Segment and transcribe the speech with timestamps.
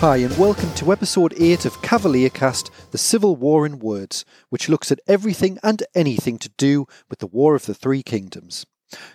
[0.00, 4.90] Hi, and welcome to episode 8 of Cavaliercast The Civil War in Words, which looks
[4.90, 8.64] at everything and anything to do with the War of the Three Kingdoms.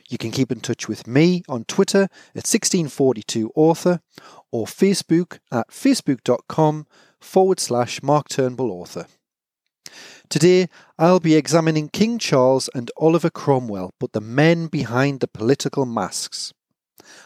[0.07, 3.99] You can keep in touch with me on Twitter at 1642author
[4.51, 6.85] or Facebook at facebook.com
[7.19, 9.07] forward slash Mark Turnbull author.
[10.29, 15.87] Today, I'll be examining King Charles and Oliver Cromwell, but the men behind the political
[15.87, 16.53] masks.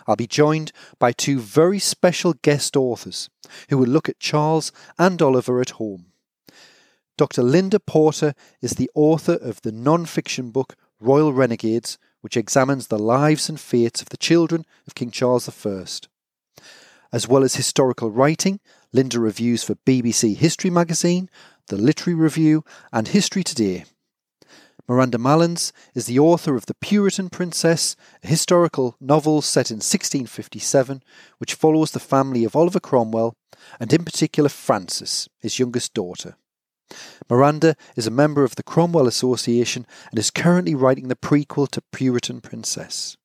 [0.07, 3.29] I'll be joined by two very special guest authors
[3.69, 6.05] who will look at Charles and Oliver at home.
[7.17, 7.43] Dr.
[7.43, 12.99] Linda Porter is the author of the non fiction book Royal Renegades, which examines the
[12.99, 15.85] lives and fates of the children of King Charles I.
[17.11, 18.59] As well as historical writing,
[18.93, 21.29] Linda reviews for BBC History magazine,
[21.67, 23.85] The Literary Review, and History Today.
[24.89, 31.03] Miranda Malins is the author of The Puritan Princess, a historical novel set in 1657,
[31.37, 33.35] which follows the family of Oliver Cromwell,
[33.79, 36.37] and in particular Frances, his youngest daughter.
[37.29, 41.83] Miranda is a member of the Cromwell Association and is currently writing the prequel to
[41.91, 43.15] Puritan Princess.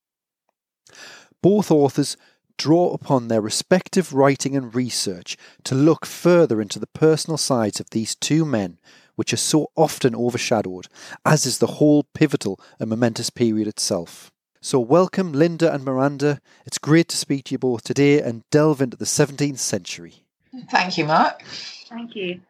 [1.40, 2.18] Both authors
[2.58, 7.88] draw upon their respective writing and research to look further into the personal sides of
[7.88, 8.78] these two men
[9.16, 10.88] which are so often overshadowed,
[11.24, 14.30] as is the whole pivotal and momentous period itself.
[14.60, 16.40] So, welcome, Linda and Miranda.
[16.64, 20.24] It's great to speak to you both today and delve into the 17th century.
[20.70, 21.42] Thank you, Mark.
[21.88, 22.40] Thank you.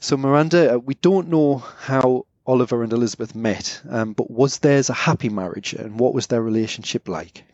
[0.00, 4.90] So, Miranda, uh, we don't know how Oliver and Elizabeth met, um, but was theirs
[4.90, 7.44] a happy marriage and what was their relationship like?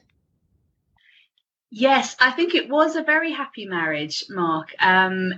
[1.71, 4.75] Yes, I think it was a very happy marriage, Mark.
[4.79, 5.33] Um,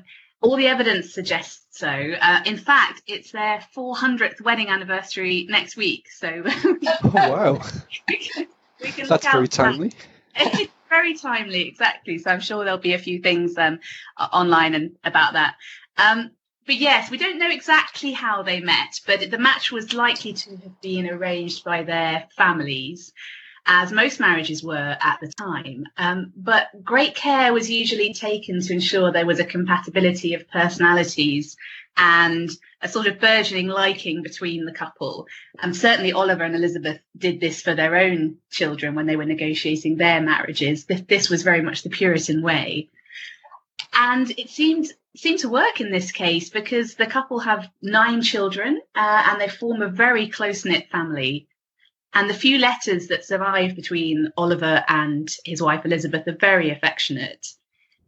[0.45, 1.89] all the evidence suggests so.
[1.89, 6.11] Uh, in fact, it's their 400th wedding anniversary next week.
[6.11, 7.63] So, oh, wow.
[8.09, 8.47] we can,
[8.81, 9.93] we can That's very timely.
[10.37, 10.69] That.
[10.91, 12.19] very timely, exactly.
[12.19, 13.81] So, I'm sure there'll be a few things um,
[14.19, 15.55] online and about that.
[15.97, 16.31] Um,
[16.67, 20.51] but yes, we don't know exactly how they met, but the match was likely to
[20.51, 23.13] have been arranged by their families
[23.67, 25.87] as most marriages were at the time.
[25.97, 31.57] Um, but great care was usually taken to ensure there was a compatibility of personalities
[31.97, 32.51] and
[32.83, 35.27] a sort of burgeoning liking between the couple.
[35.63, 39.25] And um, certainly Oliver and Elizabeth did this for their own children when they were
[39.25, 40.85] negotiating their marriages.
[40.85, 42.91] This, was very much the Puritan way.
[43.97, 48.81] And it seemed seemed to work in this case because the couple have nine children
[48.97, 51.47] uh, and they form a very close knit family.
[52.15, 57.47] And the few letters that survive between Oliver and his wife Elizabeth are very affectionate.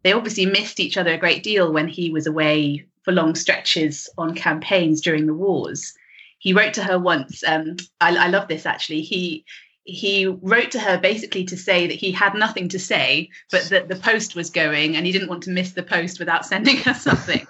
[0.03, 4.09] They obviously missed each other a great deal when he was away for long stretches
[4.17, 5.93] on campaigns during the wars.
[6.39, 7.43] He wrote to her once.
[7.45, 9.01] Um, I, I love this actually.
[9.01, 9.45] He
[9.83, 13.87] he wrote to her basically to say that he had nothing to say, but that
[13.87, 16.93] the post was going and he didn't want to miss the post without sending her
[16.93, 17.47] something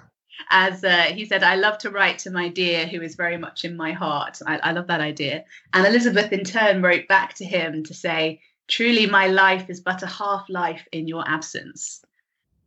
[0.50, 3.66] as uh, he said, I love to write to my dear who is very much
[3.66, 4.40] in my heart.
[4.46, 5.46] I, I love that idea.
[5.74, 10.04] And Elizabeth, in turn, wrote back to him to say, Truly, my life is but
[10.04, 12.04] a half life in your absence.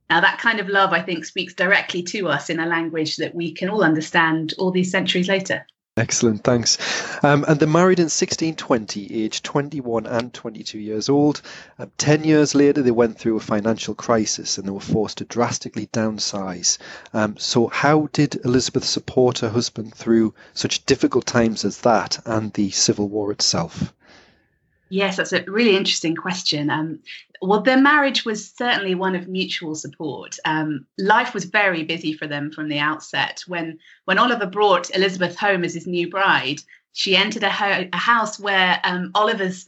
[0.09, 3.34] Now, that kind of love, I think, speaks directly to us in a language that
[3.34, 5.64] we can all understand all these centuries later.
[6.00, 6.78] Excellent, thanks.
[7.22, 11.42] Um, and they're married in 1620, aged 21 and 22 years old.
[11.78, 15.26] Um, Ten years later, they went through a financial crisis and they were forced to
[15.26, 16.78] drastically downsize.
[17.12, 22.50] Um, so, how did Elizabeth support her husband through such difficult times as that and
[22.54, 23.92] the Civil War itself?
[24.90, 26.68] Yes, that's a really interesting question.
[26.68, 26.98] Um,
[27.40, 30.36] well, their marriage was certainly one of mutual support.
[30.44, 33.42] Um, life was very busy for them from the outset.
[33.46, 36.60] When when Oliver brought Elizabeth home as his new bride,
[36.92, 39.64] she entered a, ho- a house where um, Oliver's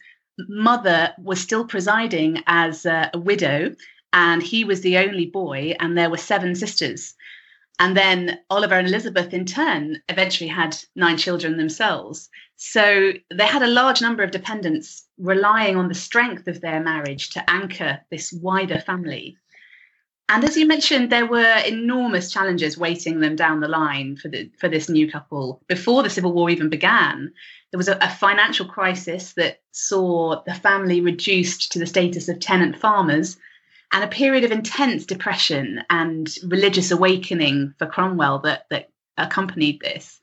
[0.48, 3.74] mother was still presiding as a widow,
[4.12, 7.14] and he was the only boy, and there were seven sisters.
[7.78, 12.28] And then Oliver and Elizabeth, in turn, eventually had nine children themselves.
[12.56, 17.30] So they had a large number of dependents relying on the strength of their marriage
[17.30, 19.36] to anchor this wider family.
[20.28, 24.50] And as you mentioned, there were enormous challenges waiting them down the line for, the,
[24.58, 25.60] for this new couple.
[25.68, 27.32] Before the Civil War even began,
[27.70, 32.40] there was a, a financial crisis that saw the family reduced to the status of
[32.40, 33.36] tenant farmers
[33.92, 38.88] and a period of intense depression and religious awakening for Cromwell that, that
[39.18, 40.18] accompanied this.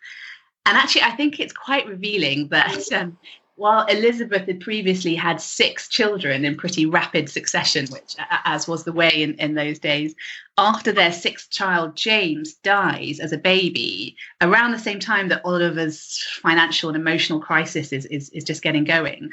[0.65, 3.17] And actually, I think it's quite revealing that um,
[3.59, 8.15] while Elizabeth had previously had six children in pretty rapid succession, which,
[8.45, 10.15] as was the way in, in those days,
[10.57, 16.25] after their sixth child, James, dies as a baby, around the same time that Oliver's
[16.41, 19.29] financial and emotional crisis is, is, is just getting going,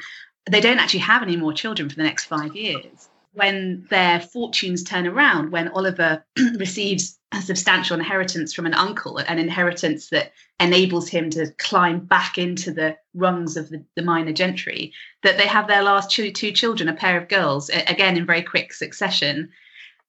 [0.51, 3.07] they don't actually have any more children for the next five years
[3.37, 6.25] when their fortunes turn around, when Oliver
[6.55, 12.39] receives a substantial inheritance from an uncle, an inheritance that enables him to climb back
[12.39, 14.91] into the rungs of the, the minor gentry,
[15.21, 18.41] that they have their last two, two children, a pair of girls, again in very
[18.41, 19.49] quick succession.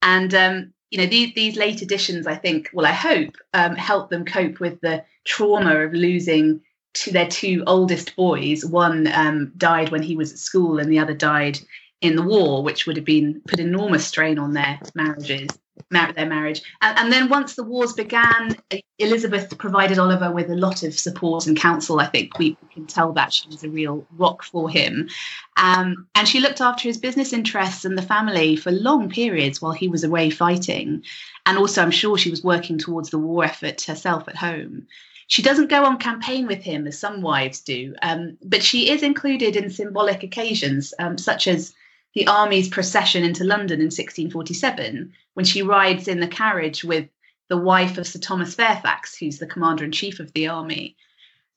[0.01, 4.09] And um, you know these, these late additions, I think, well, I hope, um, help
[4.09, 6.63] them cope with the trauma of losing
[6.95, 8.65] to their two oldest boys.
[8.65, 11.59] One um, died when he was at school, and the other died
[12.01, 15.49] in the war, which would have been put enormous strain on their marriages,
[15.91, 16.63] mar- their marriage.
[16.81, 18.57] And, and, then once the wars began,
[18.99, 21.99] Elizabeth provided Oliver with a lot of support and counsel.
[21.99, 25.09] I think we can tell that she was a real rock for him.
[25.57, 29.73] Um, and she looked after his business interests and the family for long periods while
[29.73, 31.03] he was away fighting.
[31.47, 34.87] And also, I'm sure she was working towards the war effort herself at home.
[35.27, 39.03] She doesn't go on campaign with him as some wives do, um, but she is
[39.03, 41.75] included in symbolic occasions, um, such as
[42.15, 47.09] the army's procession into London in 1647, when she rides in the carriage with
[47.49, 50.97] the wife of Sir Thomas Fairfax, who's the commander in chief of the army.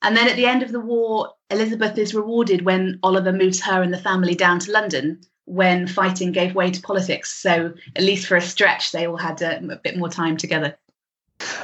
[0.02, 3.82] And then at the end of the war, Elizabeth is rewarded when Oliver moves her
[3.82, 7.32] and the family down to London when fighting gave way to politics.
[7.32, 10.76] So, at least for a stretch, they all had a, a bit more time together.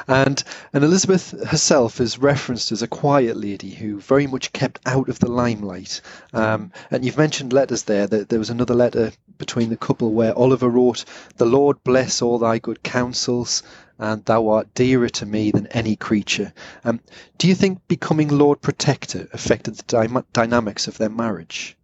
[0.07, 0.43] And
[0.73, 5.19] and Elizabeth herself is referenced as a quiet lady who very much kept out of
[5.19, 6.01] the limelight.
[6.33, 8.07] Um, and you've mentioned letters there.
[8.07, 11.05] That there was another letter between the couple where Oliver wrote,
[11.37, 13.63] "The Lord bless all thy good counsels."
[14.01, 16.53] And thou art dearer to me than any creature.
[16.85, 17.01] Um,
[17.37, 21.77] do you think becoming Lord Protector affected the dy- dynamics of their marriage?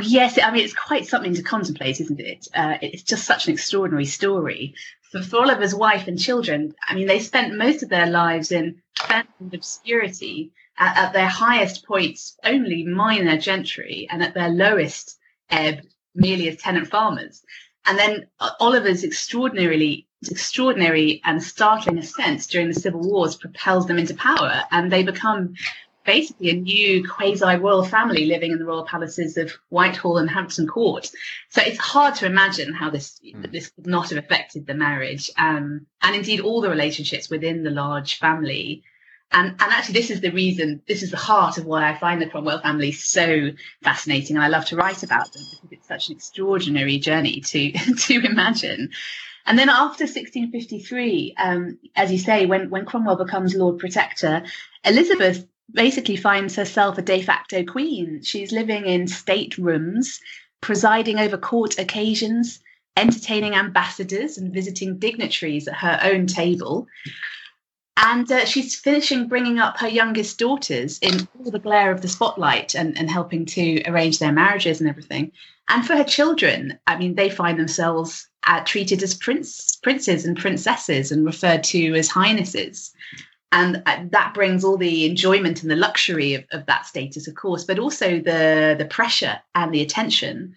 [0.00, 2.48] Yes, I mean it's quite something to contemplate, isn't it?
[2.54, 4.74] Uh, it's just such an extraordinary story
[5.22, 8.82] for Oliver's wife and children, I mean, they spent most of their lives in
[9.52, 10.52] obscurity.
[10.76, 15.16] At, at, their highest points, only minor gentry, and at their lowest
[15.48, 15.82] ebb,
[16.16, 17.44] merely as tenant farmers.
[17.86, 23.98] And then uh, Oliver's extraordinarily extraordinary and startling ascent during the civil wars propels them
[23.98, 25.54] into power, and they become
[26.04, 30.66] basically a new quasi royal family living in the royal palaces of Whitehall and Hampton
[30.66, 31.10] Court.
[31.50, 33.50] So it's hard to imagine how this mm.
[33.50, 37.70] this could not have affected the marriage, um, and indeed all the relationships within the
[37.70, 38.82] large family.
[39.32, 42.22] And, and actually, this is the reason, this is the heart of why I find
[42.22, 43.50] the Cromwell family so
[43.82, 47.72] fascinating, and I love to write about them because it's such an extraordinary journey to
[48.06, 48.90] to imagine.
[49.46, 54.44] And then after 1653, um, as you say, when, when Cromwell becomes Lord Protector,
[54.84, 58.22] Elizabeth basically finds herself a de facto queen.
[58.22, 60.20] She's living in state rooms,
[60.60, 62.60] presiding over court occasions,
[62.96, 66.86] entertaining ambassadors, and visiting dignitaries at her own table.
[67.96, 72.08] And uh, she's finishing bringing up her youngest daughters in all the glare of the
[72.08, 75.30] spotlight and, and helping to arrange their marriages and everything.
[75.68, 80.36] And for her children, I mean, they find themselves uh, treated as prince, princes and
[80.36, 82.92] princesses and referred to as highnesses
[83.54, 87.34] and uh, that brings all the enjoyment and the luxury of, of that status of
[87.36, 90.54] course but also the the pressure and the attention.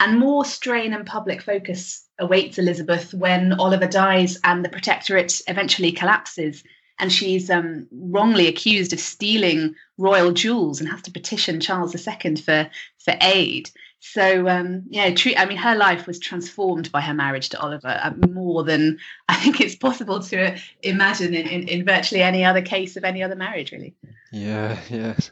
[0.00, 5.92] And more strain and public focus awaits elizabeth when oliver dies and the protectorate eventually
[5.92, 6.64] collapses
[6.98, 12.36] and she's um, wrongly accused of stealing royal jewels and has to petition charles ii
[12.36, 12.70] for
[13.04, 13.70] for aid
[14.06, 15.32] so um, yeah, true.
[15.34, 18.98] I mean, her life was transformed by her marriage to Oliver uh, more than
[19.30, 23.22] I think it's possible to imagine in, in, in, virtually any other case of any
[23.22, 23.94] other marriage, really.
[24.30, 25.30] Yeah, yes.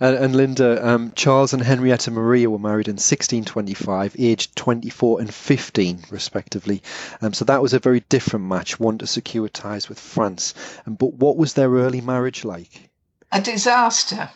[0.00, 5.32] And, and Linda, um, Charles and Henrietta Maria were married in 1625, aged 24 and
[5.32, 6.82] 15, respectively.
[7.20, 10.54] Um, so that was a very different match, one to secure ties with France.
[10.86, 12.88] Um, but what was their early marriage like?
[13.32, 14.30] A disaster,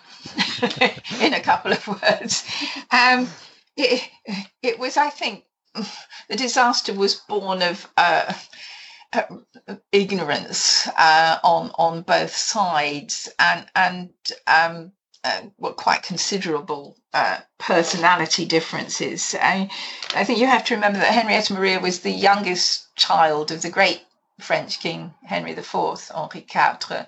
[1.23, 2.45] in a couple of words.
[3.79, 4.11] It,
[4.63, 5.45] it was, I think,
[6.29, 8.33] the disaster was born of uh,
[9.13, 9.23] uh,
[9.93, 14.11] ignorance uh, on on both sides and and
[14.47, 14.93] um,
[15.25, 15.43] uh,
[15.77, 19.35] quite considerable uh, personality differences.
[19.41, 19.71] I,
[20.15, 23.71] I think you have to remember that Henrietta Maria was the youngest child of the
[23.71, 24.03] great
[24.41, 27.07] French king Henry IV, Henri IV,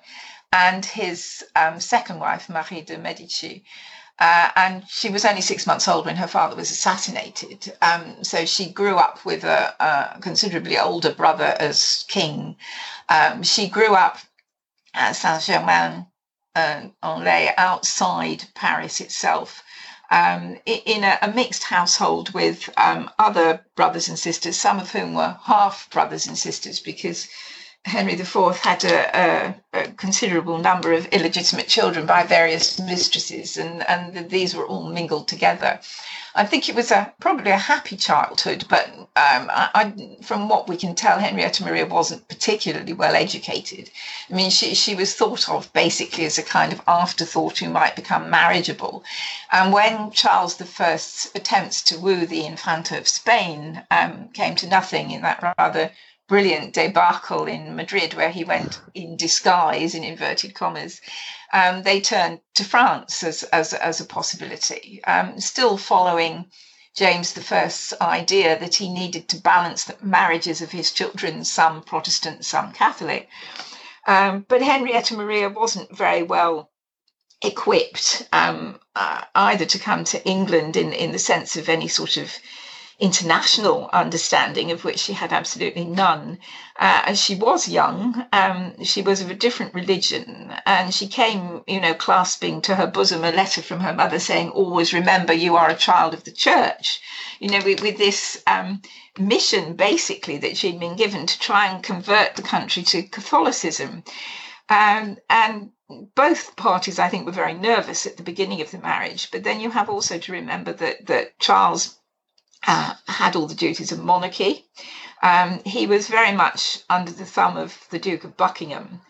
[0.53, 3.65] and his um, second wife Marie de Medici.
[4.21, 7.73] Uh, and she was only six months old when her father was assassinated.
[7.81, 12.57] Um, so she grew up with a, a, considerably older brother as king.
[13.09, 14.19] Um, she grew up
[14.93, 16.07] at Saint Germain
[16.55, 19.63] uh, en Laye outside Paris itself.
[20.11, 25.15] Um, in a, a, mixed household with um, other brothers and sisters, some of whom
[25.15, 27.29] were half brothers and sisters because
[27.87, 33.89] Henry IV had a, a, a, considerable number of illegitimate children by various mistresses, and,
[33.89, 35.81] and these were all mingled together.
[36.35, 40.69] I think it was a probably a happy childhood, but um, I, I, from what
[40.69, 43.91] we can tell, Henrietta Maria wasn't particularly well educated.
[44.31, 47.97] I mean, she, she was thought of basically as a kind of afterthought who might
[47.97, 49.03] become marriageable.
[49.51, 55.11] And when Charles I's attempts to woo the Infanta of Spain um, came to nothing
[55.13, 55.93] in that rather
[56.31, 61.01] brilliant debacle in Madrid, where he went in disguise, in inverted commas,
[61.53, 66.49] um, they turned to France as, as, as a possibility, um, still following
[66.95, 72.45] James I's idea that he needed to balance the marriages of his children, some Protestant,
[72.45, 73.29] some Catholic.
[74.07, 76.71] Um, but Henrietta Maria wasn't very well
[77.43, 82.17] equipped um, uh, either to come to England in, in the sense of any sort
[82.17, 82.33] of
[83.01, 86.39] international understanding of which she had absolutely none.
[86.79, 91.63] Uh, and she was young, um, she was of a different religion, and she came,
[91.67, 95.57] you know, clasping to her bosom a letter from her mother saying, Always remember you
[95.57, 97.01] are a child of the church.
[97.39, 98.83] You know, with, with this um,
[99.19, 104.05] mission basically that she'd been given to try and convert the country to Catholicism.
[104.69, 105.71] Um, and
[106.15, 109.31] both parties, I think, were very nervous at the beginning of the marriage.
[109.33, 112.00] But then you have also to remember that that Charles
[112.67, 114.67] uh, had all the duties of monarchy.
[115.23, 119.01] Um, he was very much under the thumb of the Duke of Buckingham.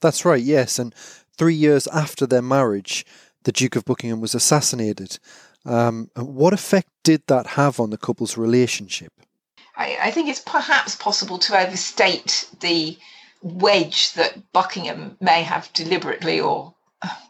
[0.00, 0.78] That's right, yes.
[0.78, 0.94] And
[1.36, 3.06] three years after their marriage,
[3.44, 5.18] the Duke of Buckingham was assassinated.
[5.64, 9.12] Um, what effect did that have on the couple's relationship?
[9.76, 12.96] I, I think it's perhaps possible to overstate the
[13.42, 16.73] wedge that Buckingham may have deliberately or,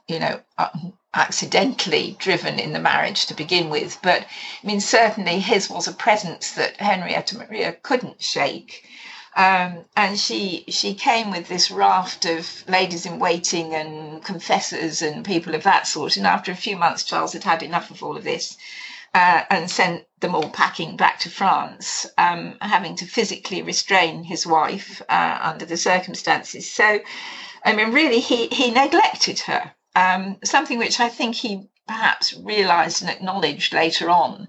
[0.08, 0.68] you know, uh,
[1.14, 3.98] accidentally driven in the marriage to begin with.
[4.02, 8.86] But I mean, certainly his was a presence that Henrietta Maria couldn't shake.
[9.36, 15.24] Um, and she she came with this raft of ladies in waiting and confessors and
[15.24, 16.16] people of that sort.
[16.16, 18.56] And after a few months, Charles had had enough of all of this
[19.14, 24.46] uh, and sent them all packing back to France, um, having to physically restrain his
[24.46, 26.70] wife uh, under the circumstances.
[26.70, 27.00] So,
[27.64, 33.02] I mean, really, he he neglected her um, something which I think he perhaps realised
[33.02, 34.48] and acknowledged later on.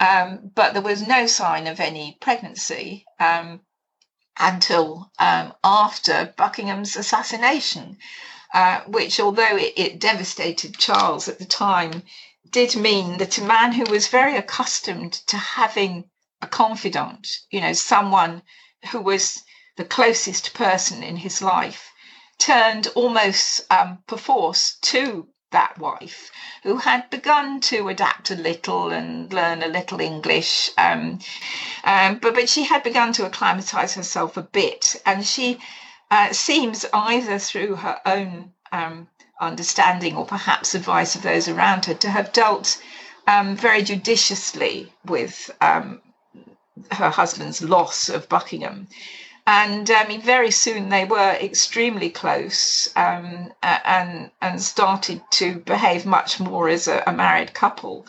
[0.00, 3.60] Um, but there was no sign of any pregnancy um,
[4.38, 7.98] until um, after Buckingham's assassination,
[8.52, 12.02] uh, which, although it, it devastated Charles at the time,
[12.50, 16.10] did mean that a man who was very accustomed to having
[16.42, 18.42] a confidant, you know, someone
[18.90, 19.42] who was
[19.76, 21.90] the closest person in his life,
[22.44, 26.30] turned almost um, perforce to that wife
[26.62, 30.68] who had begun to adapt a little and learn a little English.
[30.76, 31.20] Um,
[31.84, 34.96] um, but, but she had begun to acclimatize herself a bit.
[35.06, 35.58] And she
[36.10, 39.08] uh, seems either through her own um,
[39.40, 42.82] understanding or perhaps advice of those around her to have dealt
[43.26, 46.02] um, very judiciously with um,
[46.90, 48.88] her husband's loss of Buckingham.
[49.46, 56.06] And I mean, very soon they were extremely close um, and and started to behave
[56.06, 58.06] much more as a, a married couple.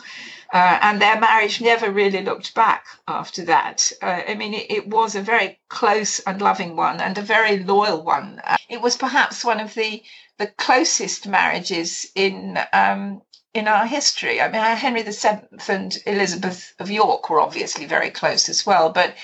[0.52, 3.92] Uh, and their marriage never really looked back after that.
[4.00, 7.58] Uh, I mean, it, it, was a very close and loving one, and a very
[7.58, 8.40] loyal one.
[8.44, 10.02] Uh, it was perhaps one of the
[10.38, 13.20] the closest marriages in um,
[13.52, 14.40] in our history.
[14.40, 19.14] I mean, Henry VII and Elizabeth of York were obviously very close as well, but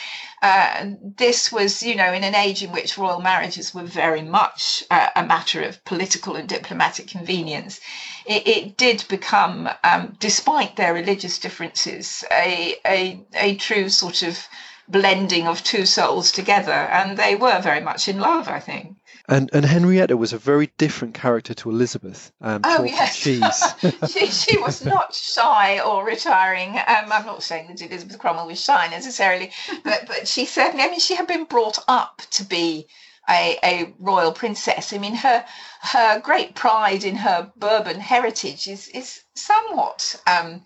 [0.43, 4.83] uh, this was, you know, in an age in which royal marriages were very much
[4.91, 7.81] uh, a matter of political and diplomatic convenience.
[8.27, 14.47] It, it did become, um, despite their religious differences, a, a, a true sort of
[14.89, 18.97] blending of two souls together, and they were very much in love, I think.
[19.29, 22.33] And and Henrietta was a very different character to Elizabeth.
[22.41, 23.17] Um, oh yes,
[24.11, 26.71] she she was not shy or retiring.
[26.71, 29.53] Um, I'm not saying that Elizabeth Cromwell was shy necessarily,
[29.85, 30.85] but but she certainly.
[30.85, 32.89] I mean, she had been brought up to be
[33.31, 34.93] a, a royal princess.
[34.93, 35.45] I mean, her
[35.83, 40.21] her great pride in her Bourbon heritage is is somewhat.
[40.27, 40.63] Um,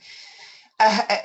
[0.79, 1.17] uh,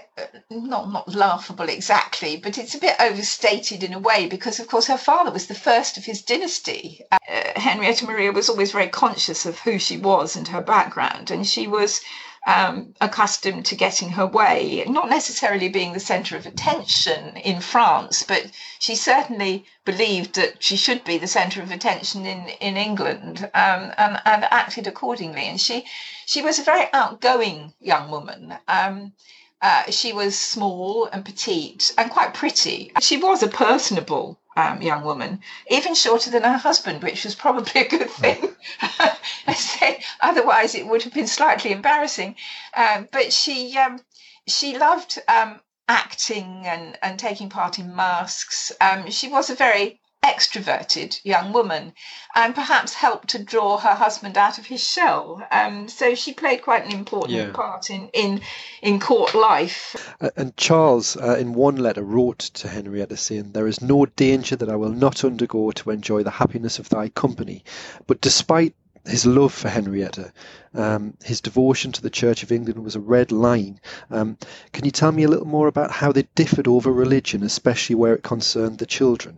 [0.50, 4.88] not not laughable exactly, but it's a bit overstated in a way because, of course,
[4.88, 7.01] her father was the first of his dynasty.
[7.12, 7.17] Uh,
[7.55, 11.67] Henrietta Maria was always very conscious of who she was and her background, and she
[11.67, 12.00] was
[12.48, 18.24] um, accustomed to getting her way, not necessarily being the centre of attention in France,
[18.24, 23.43] but she certainly believed that she should be the centre of attention in in England,
[23.53, 25.43] um, and and acted accordingly.
[25.48, 25.86] And she
[26.25, 28.58] she was a very outgoing young woman.
[28.67, 29.13] Um,
[29.61, 32.91] uh, she was small and petite and quite pretty.
[32.99, 37.81] She was a personable um, young woman, even shorter than her husband, which was probably
[37.81, 38.55] a good thing.
[40.21, 42.35] Otherwise, it would have been slightly embarrassing.
[42.75, 43.99] Um, but she um,
[44.47, 48.71] she loved um, acting and, and taking part in masques.
[48.81, 51.93] Um, she was a very extroverted young woman
[52.35, 55.41] and perhaps helped to draw her husband out of his shell.
[55.49, 57.51] Um, so she played quite an important yeah.
[57.51, 58.41] part in, in,
[58.83, 60.13] in court life.
[60.21, 64.55] Uh, and Charles, uh, in one letter, wrote to Henrietta saying, There is no danger
[64.55, 67.63] that I will not undergo to enjoy the happiness of thy company.
[68.05, 68.75] But despite
[69.05, 70.31] his love for Henrietta,
[70.75, 73.79] um, his devotion to the Church of England was a red line.
[74.11, 74.37] Um,
[74.71, 78.13] can you tell me a little more about how they differed over religion, especially where
[78.13, 79.37] it concerned the children?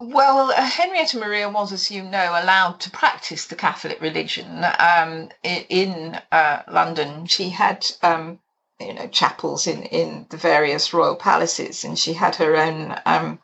[0.00, 5.30] Well, uh, Henrietta Maria was, as you know, allowed to practice the Catholic religion um,
[5.42, 7.26] in, in uh, London.
[7.26, 8.40] She had, um,
[8.80, 13.40] you know, chapels in, in the various royal palaces, and she had her own um,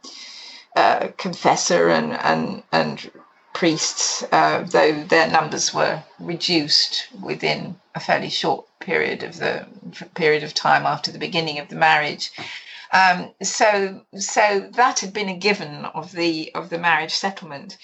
[0.77, 3.11] uh, confessor and and and
[3.55, 9.67] priests, uh, though their numbers were reduced within a fairly short period of the
[10.15, 12.33] period of time after the beginning of the marriage.
[12.97, 17.76] Um, so so that had been a given of the of the marriage settlement,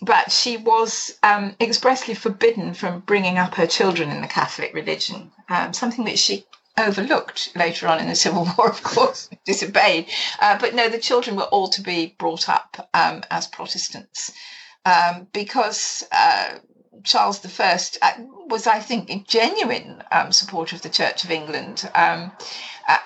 [0.00, 5.32] but she was um, expressly forbidden from bringing up her children in the Catholic religion,
[5.48, 6.46] um, something that she
[6.78, 10.06] overlooked later on in the Civil War, of course, disobeyed.
[10.40, 14.32] Uh, but no, the children were all to be brought up um, as Protestants
[14.84, 16.56] um, because uh,
[17.04, 18.12] Charles I uh,
[18.46, 22.32] was, I think, a genuine um, supporter of the Church of England um,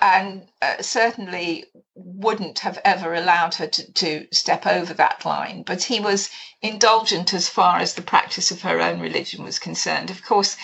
[0.01, 5.63] and uh, certainly wouldn't have ever allowed her to, to, step over that line.
[5.63, 6.29] But he was
[6.61, 10.09] indulgent as far as the practice of her own religion was concerned.
[10.09, 10.57] Of course,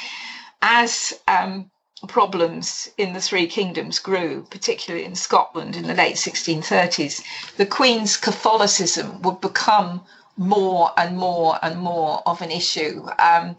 [0.61, 1.71] as um,
[2.07, 7.23] problems in the Three Kingdoms grew, particularly in Scotland in the late 1630s,
[7.57, 10.03] the Queen's Catholicism would become
[10.37, 13.55] more and more and more of an issue um,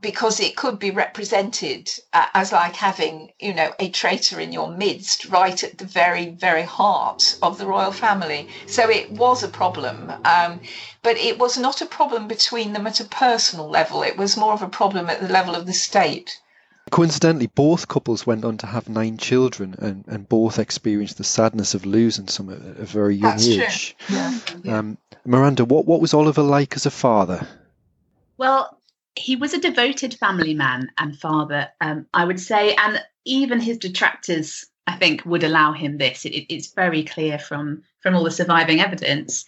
[0.00, 4.68] because it could be represented uh, as like having, you know, a traitor in your
[4.68, 8.48] midst right at the very, very heart of the royal family.
[8.66, 10.60] So it was a problem, um,
[11.02, 14.02] but it was not a problem between them at a personal level.
[14.02, 16.40] It was more of a problem at the level of the state.
[16.90, 21.74] Coincidentally, both couples went on to have nine children and, and both experienced the sadness
[21.74, 23.96] of losing some at a very young That's age.
[23.98, 24.16] True.
[24.16, 24.78] Yeah.
[24.78, 27.46] Um, Miranda, what, what was Oliver like as a father?
[28.36, 28.78] Well,
[29.16, 33.78] he was a devoted family man and father, um, I would say, and even his
[33.78, 36.24] detractors, I think, would allow him this.
[36.24, 39.44] It, it's very clear from from all the surviving evidence.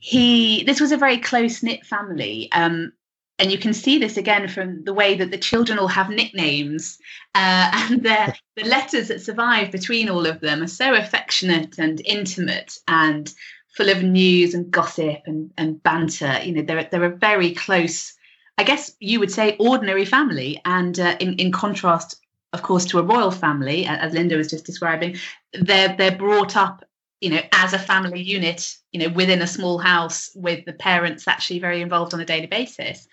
[0.00, 2.50] He this was a very close knit family.
[2.52, 2.92] Um,
[3.40, 6.98] and you can see this again from the way that the children all have nicknames
[7.34, 12.76] uh, and the letters that survive between all of them are so affectionate and intimate
[12.86, 13.32] and
[13.76, 16.38] full of news and gossip and, and banter.
[16.42, 18.12] You know, they're they're a very close,
[18.58, 20.60] I guess you would say, ordinary family.
[20.64, 22.16] And uh, in in contrast,
[22.52, 25.16] of course, to a royal family, as Linda was just describing,
[25.54, 26.84] they're they're brought up,
[27.20, 31.28] you know, as a family unit, you know, within a small house with the parents
[31.28, 33.06] actually very involved on a daily basis.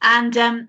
[0.00, 0.68] And um,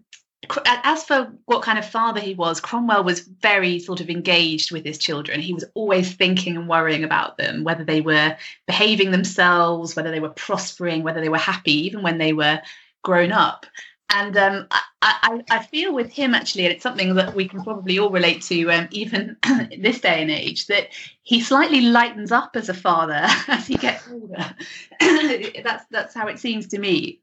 [0.66, 4.86] as for what kind of father he was, Cromwell was very sort of engaged with
[4.86, 5.40] his children.
[5.40, 10.20] He was always thinking and worrying about them, whether they were behaving themselves, whether they
[10.20, 12.62] were prospering, whether they were happy, even when they were
[13.04, 13.66] grown up.
[14.12, 17.64] And um, I, I, I, feel with him actually, and it's something that we can
[17.64, 19.38] probably all relate to, um, even
[19.80, 20.88] this day and age, that
[21.22, 24.56] he slightly lightens up as a father as he gets older.
[25.64, 27.20] that's that's how it seems to me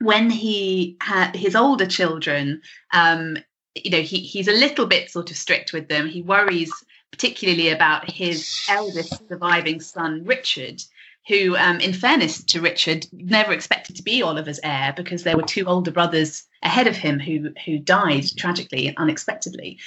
[0.00, 2.62] when he had his older children,
[2.92, 3.36] um,
[3.74, 6.08] you know, he, he's a little bit sort of strict with them.
[6.08, 6.72] He worries
[7.10, 10.82] particularly about his eldest surviving son, Richard,
[11.30, 15.44] who, um, in fairness to Richard, never expected to be Oliver's heir because there were
[15.44, 19.78] two older brothers ahead of him who who died tragically and unexpectedly.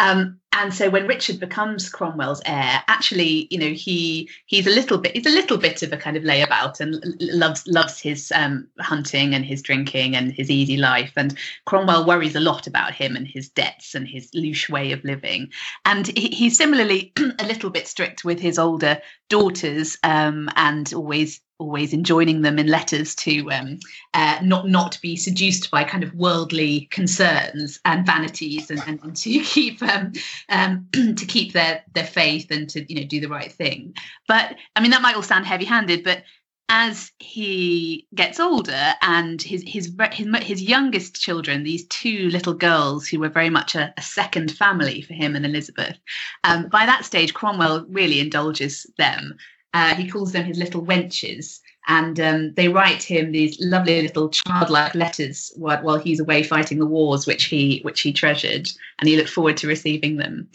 [0.00, 4.98] Um, and so when Richard becomes Cromwell's heir, actually, you know, he he's a little
[4.98, 8.66] bit he's a little bit of a kind of layabout and loves loves his um,
[8.80, 11.12] hunting and his drinking and his easy life.
[11.16, 15.04] And Cromwell worries a lot about him and his debts and his loose way of
[15.04, 15.50] living.
[15.84, 21.40] And he, he's similarly a little bit strict with his older daughters um, and always
[21.60, 23.78] always enjoining them in letters to um,
[24.14, 29.16] uh, not not be seduced by kind of worldly concerns and vanities, and, and, and
[29.16, 30.12] to keep um,
[30.48, 33.94] um, to keep their their faith and to you know do the right thing.
[34.26, 36.24] But I mean that might all sound heavy-handed, but
[36.72, 43.08] as he gets older and his his his, his youngest children, these two little girls
[43.08, 45.98] who were very much a, a second family for him and Elizabeth,
[46.44, 49.36] um, by that stage Cromwell really indulges them
[49.74, 51.60] uh, he calls them his little wenches.
[51.88, 56.78] and um, they write him these lovely little childlike letters while, while he's away fighting
[56.78, 60.48] the wars, which he which he treasured, and he looked forward to receiving them.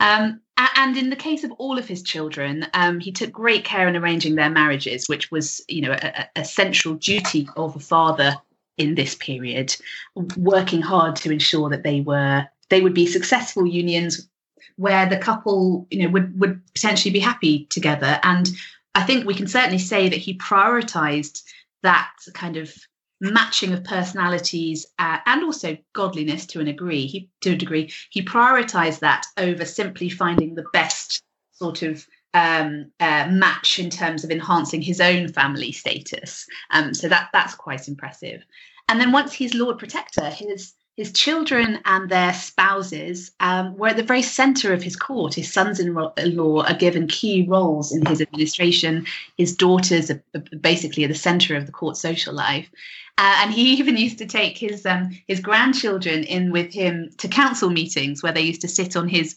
[0.00, 0.40] Um,
[0.76, 3.96] and in the case of all of his children, um, he took great care in
[3.96, 8.36] arranging their marriages, which was, you know, a, a central duty of a father
[8.76, 9.76] in this period,
[10.36, 14.28] working hard to ensure that they were they would be successful unions
[14.78, 18.18] where the couple, you know, would would potentially be happy together.
[18.22, 18.48] And
[18.94, 21.42] I think we can certainly say that he prioritized
[21.82, 22.72] that kind of
[23.20, 27.06] matching of personalities uh, and also godliness to an degree.
[27.06, 32.92] He to a degree he prioritized that over simply finding the best sort of um,
[33.00, 36.46] uh, match in terms of enhancing his own family status.
[36.70, 38.44] Um, so that that's quite impressive.
[38.88, 43.96] And then once he's Lord Protector, his his children and their spouses um, were at
[43.96, 45.32] the very center of his court.
[45.32, 49.06] His sons in law are given key roles in his administration.
[49.36, 50.20] His daughters are
[50.60, 52.68] basically at the center of the court social life.
[53.16, 57.28] Uh, and he even used to take his um, his grandchildren in with him to
[57.28, 59.36] council meetings where they used to sit on his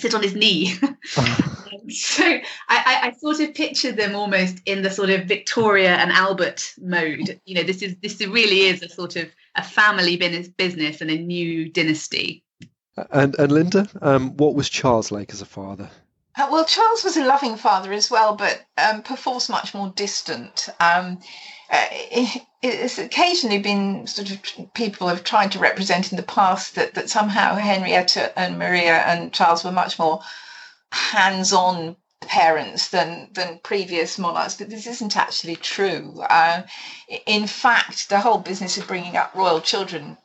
[0.00, 0.74] sit on his knee.
[1.88, 6.74] so I, I, sort of picture them almost in the sort of Victoria and Albert
[6.80, 7.40] mode.
[7.44, 11.18] You know, this is this really is a sort of a family business and a
[11.18, 12.44] new dynasty.
[13.10, 15.90] And and Linda, um, what was Charles like as a father?
[16.36, 20.68] Uh, well, Charles was a loving father as well, but um, perforce much more distant.
[20.78, 21.18] Um,
[21.70, 24.40] uh, it, it's occasionally been sort of
[24.74, 29.32] people have tried to represent in the past that, that somehow Henrietta and Maria and
[29.32, 30.20] Charles were much more
[30.92, 36.22] hands-on parents than than previous monarchs, but this isn't actually true.
[36.28, 36.62] Uh,
[37.26, 40.18] in fact, the whole business of bringing up royal children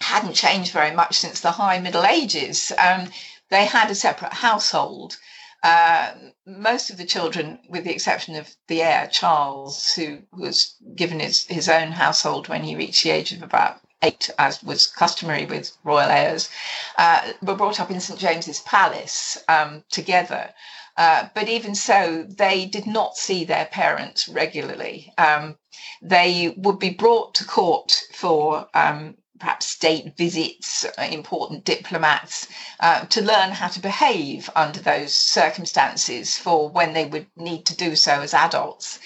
[0.00, 2.72] hadn't changed very much since the High Middle Ages.
[2.76, 3.08] Um,
[3.50, 5.16] they had a separate household.
[5.62, 6.12] Uh,
[6.46, 11.44] most of the children, with the exception of the heir Charles, who was given his,
[11.44, 15.76] his own household when he reached the age of about eight, as was customary with
[15.84, 16.50] royal heirs,
[16.98, 20.52] uh, were brought up in St James's Palace um, together.
[20.96, 25.12] Uh, but even so, they did not see their parents regularly.
[25.16, 25.56] Um,
[26.02, 32.46] they would be brought to court for um, perhaps state visits, uh, important diplomats,
[32.78, 37.76] uh, to learn how to behave under those circumstances for when they would need to
[37.76, 39.00] do so as adults.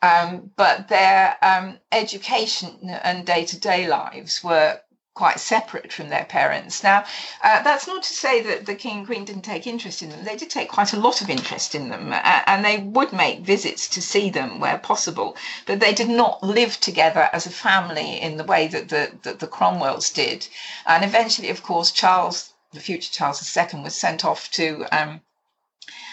[0.00, 4.80] Um, but their um, education and day to day lives were
[5.20, 6.82] quite separate from their parents.
[6.82, 7.04] Now,
[7.44, 10.24] uh, that's not to say that the king and queen didn't take interest in them.
[10.24, 13.40] They did take quite a lot of interest in them, uh, and they would make
[13.40, 15.36] visits to see them where possible.
[15.66, 19.40] But they did not live together as a family in the way that the, that
[19.40, 20.48] the Cromwells did.
[20.86, 24.86] And eventually, of course, Charles, the future Charles II, was sent off to.
[24.90, 25.20] Um,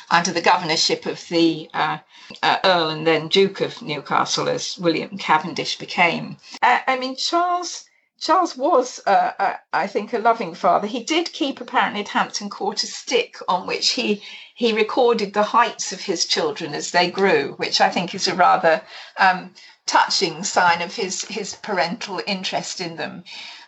[0.10, 2.00] under the governorship of the uh,
[2.44, 6.38] uh, Earl and then Duke of Newcastle, as William Cavendish became.
[6.62, 7.87] Uh, I mean, Charles
[8.20, 10.88] Charles was, uh, I think, a loving father.
[10.88, 14.24] He did keep apparently at Hampton Court a stick on which he
[14.56, 18.34] he recorded the heights of his children as they grew, which I think is a
[18.34, 18.82] rather
[19.18, 19.54] um,
[19.86, 23.24] touching sign of his his parental interest in them.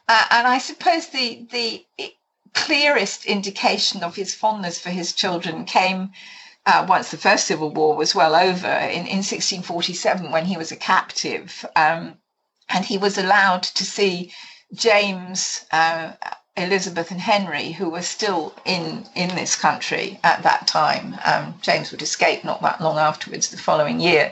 [0.07, 1.85] Uh, and I suppose the the
[2.55, 6.11] clearest indication of his fondness for his children came.
[6.65, 10.71] Uh, once the first civil war was well over in, in 1647 when he was
[10.71, 12.17] a captive um,
[12.69, 14.31] and he was allowed to see
[14.73, 16.13] James, uh,
[16.55, 21.17] Elizabeth, and Henry, who were still in in this country at that time.
[21.25, 24.31] Um, James would escape not that long afterwards, the following year,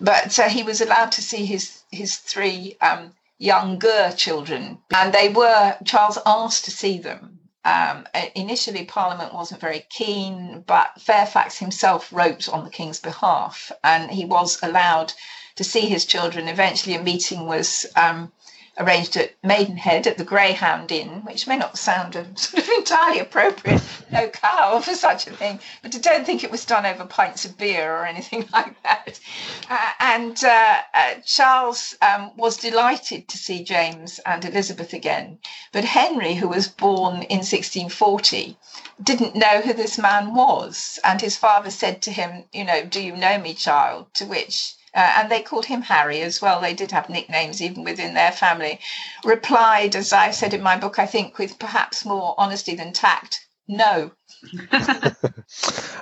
[0.00, 5.28] but uh, he was allowed to see his his three um, younger children, and they
[5.28, 7.38] were Charles asked to see them.
[7.64, 14.10] Um, initially, Parliament wasn't very keen, but Fairfax himself wrote on the King's behalf, and
[14.10, 15.12] he was allowed
[15.56, 16.48] to see his children.
[16.48, 18.32] Eventually, a meeting was um,
[18.78, 23.18] arranged at Maidenhead at the Greyhound Inn, which may not sound a sort of entirely
[23.18, 27.44] appropriate locale for such a thing, but I don't think it was done over pints
[27.44, 29.20] of beer or anything like that.
[29.68, 35.38] Uh, and uh, uh, Charles um, was delighted to see James and Elizabeth again,
[35.70, 38.56] but Henry, who was born in 1640,
[39.02, 43.02] didn't know who this man was, and his father said to him, "You know, do
[43.02, 46.60] you know me, child?" To which uh, and they called him Harry as well.
[46.60, 48.78] They did have nicknames even within their family.
[49.24, 53.46] Replied, as I've said in my book, I think with perhaps more honesty than tact,
[53.68, 54.12] no.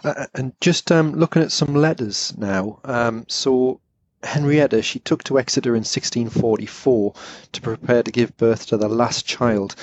[0.04, 2.80] uh, and just um, looking at some letters now.
[2.84, 3.80] Um, so
[4.22, 7.14] Henrietta, she took to Exeter in 1644
[7.52, 9.76] to prepare to give birth to the last child,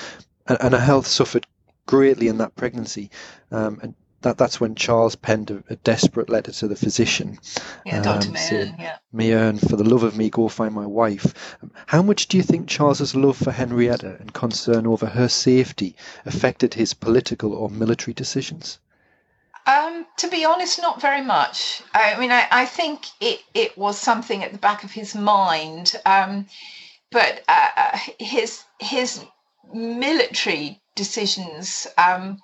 [0.46, 1.46] and, and her health suffered
[1.86, 3.10] greatly in that pregnancy.
[3.50, 7.38] Um, and that that's when Charles penned a, a desperate letter to the physician.
[7.86, 8.28] Yeah, Dr.
[8.28, 8.98] Um, Mayerne, yeah.
[9.14, 11.56] Mayerne, for the love of me, go find my wife.
[11.62, 15.94] Um, how much do you think Charles's love for Henrietta and concern over her safety
[16.26, 18.78] affected his political or military decisions?
[19.66, 21.82] Um, to be honest, not very much.
[21.92, 25.94] I mean, I, I, think it, it was something at the back of his mind,
[26.06, 26.46] um,
[27.10, 29.24] but uh, uh his his
[29.74, 32.38] military decisions um,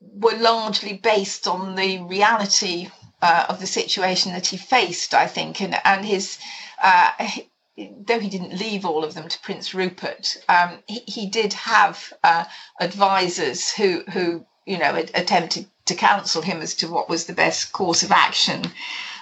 [0.00, 2.90] were largely based on the reality
[3.22, 6.38] uh, of the situation that he faced, I think, and and his.
[6.82, 7.10] Uh,
[8.06, 12.12] though he didn't leave all of them to Prince Rupert, um, he, he, did have
[12.24, 12.44] uh,
[12.80, 17.72] advisors who who you know attempted to counsel him as to what was the best
[17.72, 18.62] course of action.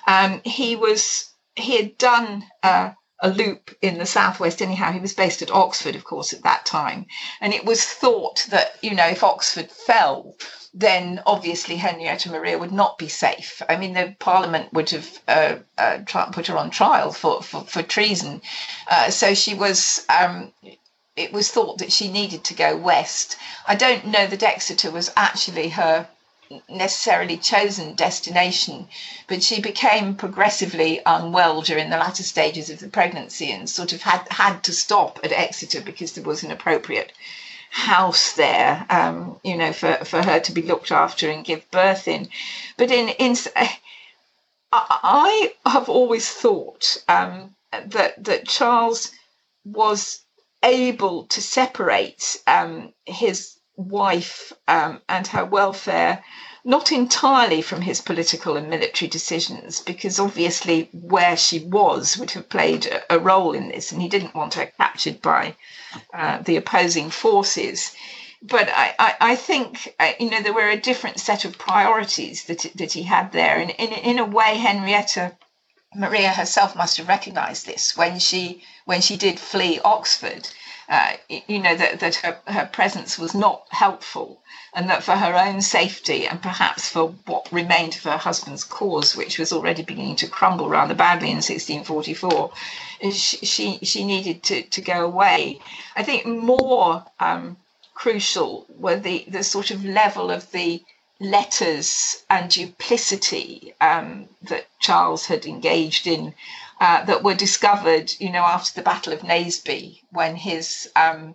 [0.06, 4.92] Um, he was he had done uh, a loop in the southwest anyhow.
[4.92, 7.07] He was based at oxford of course at that time.
[7.40, 10.37] And it was thought that you know if oxford fell
[10.77, 13.62] then obviously henrietta maria would not be safe.
[13.68, 15.98] I mean the parliament would have uh, uh,
[16.33, 18.42] put her on trial for, for, for treason.
[18.90, 20.53] Uh, so she was um,
[21.16, 23.37] it was thought that she needed to go west.
[23.68, 26.09] I don't know that exeter was actually her
[26.68, 28.88] necessarily chosen destination,
[29.28, 34.02] but she became progressively unwell during the latter stages of the pregnancy and sort of
[34.02, 37.12] had, had to stop at Exeter because there was an appropriate
[37.70, 42.07] house there, um, you know, for, for her to be looked after and give birth
[42.07, 42.28] in.
[42.76, 43.37] But in, in
[44.72, 49.12] I have always thought um, that that Charles
[49.64, 50.20] was
[50.64, 56.24] able to separate um, his wife um, and her welfare
[56.64, 62.48] not entirely from his political and military decisions, because obviously where she was would have
[62.48, 65.54] played a, role in this, and he didn't want her captured by
[66.14, 67.92] uh, the opposing forces.
[68.42, 72.44] But I, I, I think uh, you know there were a different set of priorities
[72.44, 75.37] that that he had there, and in in a way, Henrietta
[75.94, 80.48] Maria herself must have recognised this when she when she did flee Oxford
[80.88, 84.40] uh, you know, that, that her, her presence was not helpful
[84.75, 89.16] and that for her own safety and perhaps for what remained of her husband's cause,
[89.16, 92.53] which was already beginning to crumble rather badly in 1644,
[93.12, 95.59] she, she, she needed to, to go away.
[95.97, 97.57] I think more um,
[97.94, 100.83] crucial were the, the sort of level of the
[101.20, 106.35] letters and duplicity um, that Charles had engaged in
[106.85, 111.35] uh, that were discovered, you know, after the Battle of Naseby, when his um,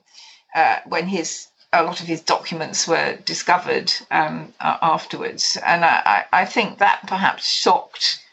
[0.53, 6.45] uh, when his a lot of his documents were discovered um, afterwards, and I, I
[6.45, 8.23] think that perhaps shocked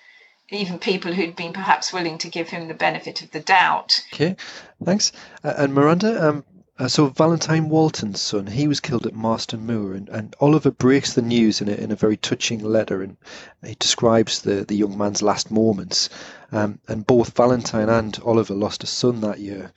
[0.51, 4.05] even people who'd been perhaps willing to give him the benefit of the doubt.
[4.13, 4.37] Okay,
[4.85, 5.13] thanks.
[5.43, 6.45] Uh, and Miranda, um,
[6.79, 11.15] uh, so Valentine Walton's son, he was killed at Marston Moor, and, and Oliver breaks
[11.15, 13.17] the news in a, in a very touching letter, and
[13.65, 16.11] he describes the, the young man's last moments.
[16.53, 19.73] Um, and both Valentine and Oliver lost a son that year.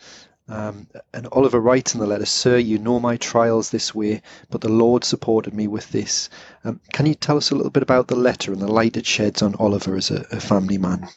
[0.48, 4.62] Um, and Oliver writes in the letter, Sir, you know my trials this way, but
[4.62, 6.30] the Lord supported me with this.
[6.64, 9.06] Um, can you tell us a little bit about the letter and the light it
[9.06, 11.08] sheds on Oliver as a, a family man?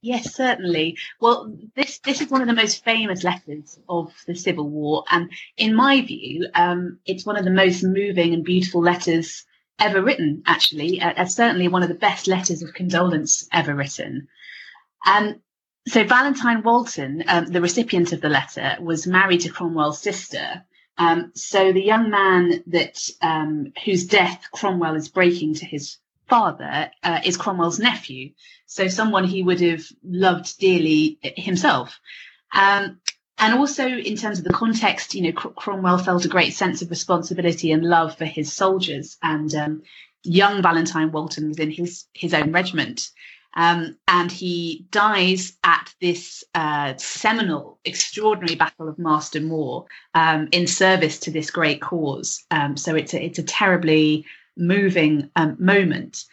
[0.00, 0.96] Yes, certainly.
[1.20, 5.30] Well, this this is one of the most famous letters of the Civil War, and
[5.56, 9.44] in my view, um, it's one of the most moving and beautiful letters
[9.80, 10.42] ever written.
[10.46, 14.28] Actually, uh, certainly one of the best letters of condolence ever written.
[15.06, 15.40] And
[15.88, 20.64] so Valentine Walton, um, the recipient of the letter, was married to Cromwell's sister.
[20.98, 26.90] Um, so the young man that um, whose death Cromwell is breaking to his father
[27.04, 28.32] uh, is Cromwell's nephew,
[28.66, 32.00] so someone he would have loved dearly himself.
[32.52, 33.00] Um,
[33.38, 36.90] and also in terms of the context, you know, Cromwell felt a great sense of
[36.90, 39.82] responsibility and love for his soldiers, and um,
[40.24, 43.10] young Valentine Walton was in his his own regiment.
[43.56, 50.66] Um, and he dies at this uh, seminal, extraordinary Battle of Marston Moor um, in
[50.66, 52.44] service to this great cause.
[52.50, 56.24] Um, so it's a, it's a terribly moving um, moment.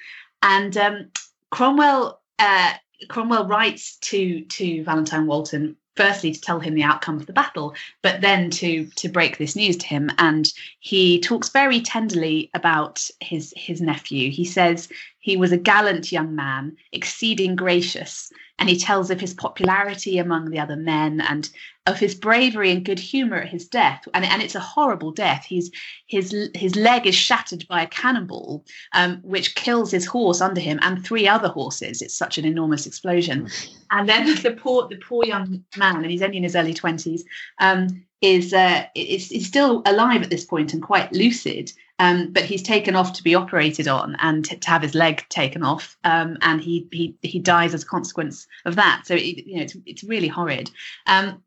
[0.41, 1.11] And um,
[1.49, 2.73] Cromwell uh,
[3.07, 7.73] Cromwell writes to to Valentine Walton firstly to tell him the outcome of the battle,
[8.01, 10.09] but then to to break this news to him.
[10.17, 14.31] And he talks very tenderly about his his nephew.
[14.31, 18.31] He says he was a gallant young man, exceeding gracious,
[18.63, 21.49] and he tells of his popularity among the other men and
[21.85, 24.07] of his bravery and good humor at his death.
[24.13, 25.43] And, and it's a horrible death.
[25.43, 25.69] He's
[26.07, 30.79] his his leg is shattered by a cannonball, um, which kills his horse under him
[30.81, 32.01] and three other horses.
[32.01, 33.49] It's such an enormous explosion.
[33.91, 37.25] And then the poor the poor young man, and he's only in his early twenties,
[37.59, 41.73] um, is, uh, is is still alive at this point and quite lucid.
[41.99, 45.25] Um, but he's taken off to be operated on and to, to have his leg
[45.29, 49.03] taken off, um, and he he he dies as a consequence of that.
[49.05, 50.71] So it, you know it's it's really horrid.
[51.05, 51.43] Um,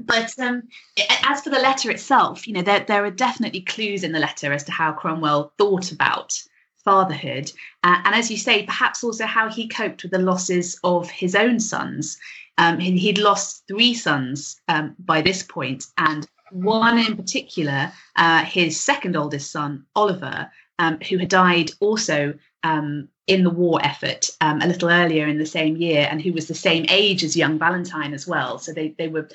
[0.00, 0.64] but um,
[1.24, 4.52] as for the letter itself, you know there there are definitely clues in the letter
[4.52, 6.40] as to how Cromwell thought about
[6.84, 7.50] fatherhood,
[7.82, 11.34] uh, and as you say, perhaps also how he coped with the losses of his
[11.34, 12.18] own sons.
[12.58, 18.44] Um, he, would lost three sons um, by this point, and one in particular, uh,
[18.44, 24.30] his second oldest son, Oliver, um, who had died also um, in the war effort
[24.40, 27.36] um, a little earlier in the same year, and who was the same age as
[27.36, 28.58] young Valentine as well.
[28.58, 29.28] So they, they were.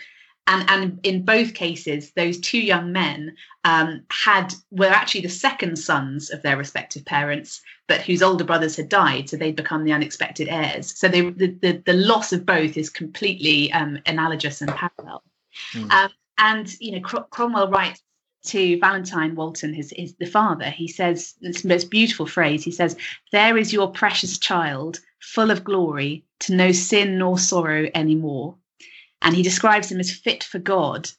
[0.47, 5.77] And, and in both cases, those two young men um, had were actually the second
[5.77, 9.93] sons of their respective parents, but whose older brothers had died, so they'd become the
[9.93, 10.97] unexpected heirs.
[10.97, 15.23] So they, the, the, the loss of both is completely um, analogous and parallel.
[15.73, 15.91] Mm.
[15.91, 16.09] Um,
[16.41, 18.01] and you know, Crom- Cromwell writes
[18.47, 20.69] to Valentine Walton, his, his the father.
[20.69, 22.63] He says this most beautiful phrase.
[22.63, 22.97] He says,
[23.31, 28.55] "There is your precious child, full of glory, to know sin nor sorrow any more."
[29.21, 31.09] And he describes him as fit for God.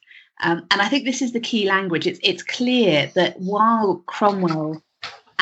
[0.43, 2.05] Um, and I think this is the key language.
[2.05, 4.83] It's it's clear that while Cromwell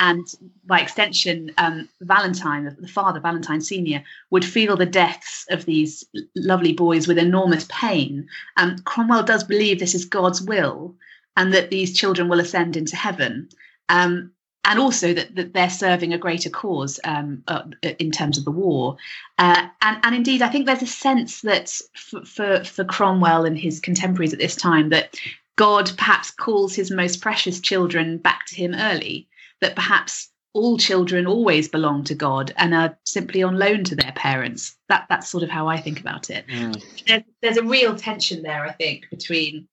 [0.01, 0.27] and
[0.65, 6.03] by extension, um, Valentine, the father, Valentine Senior, would feel the deaths of these
[6.35, 8.27] lovely boys with enormous pain.
[8.57, 10.95] Um, Cromwell does believe this is God's will,
[11.37, 13.47] and that these children will ascend into heaven.
[13.89, 14.31] Um,
[14.65, 17.61] and also that, that they're serving a greater cause um, uh,
[17.99, 18.97] in terms of the war.
[19.37, 23.57] Uh, and, and indeed, I think there's a sense that for, for, for Cromwell and
[23.57, 25.15] his contemporaries at this time, that
[25.57, 29.27] God perhaps calls his most precious children back to him early
[29.61, 34.11] that perhaps all children always belong to God and are simply on loan to their
[34.13, 34.75] parents.
[34.89, 36.45] That that's sort of how I think about it.
[36.47, 36.83] Mm.
[37.07, 39.67] There's, there's, a real tension there, I think, between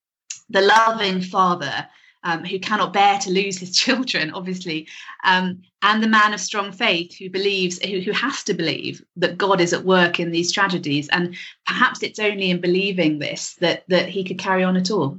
[0.51, 1.89] the loving father
[2.23, 4.87] um, who cannot bear to lose his children, obviously,
[5.25, 9.39] um, and the man of strong faith who believes, who, who has to believe that
[9.39, 11.09] God is at work in these tragedies.
[11.09, 15.19] And perhaps it's only in believing this that that he could carry on at all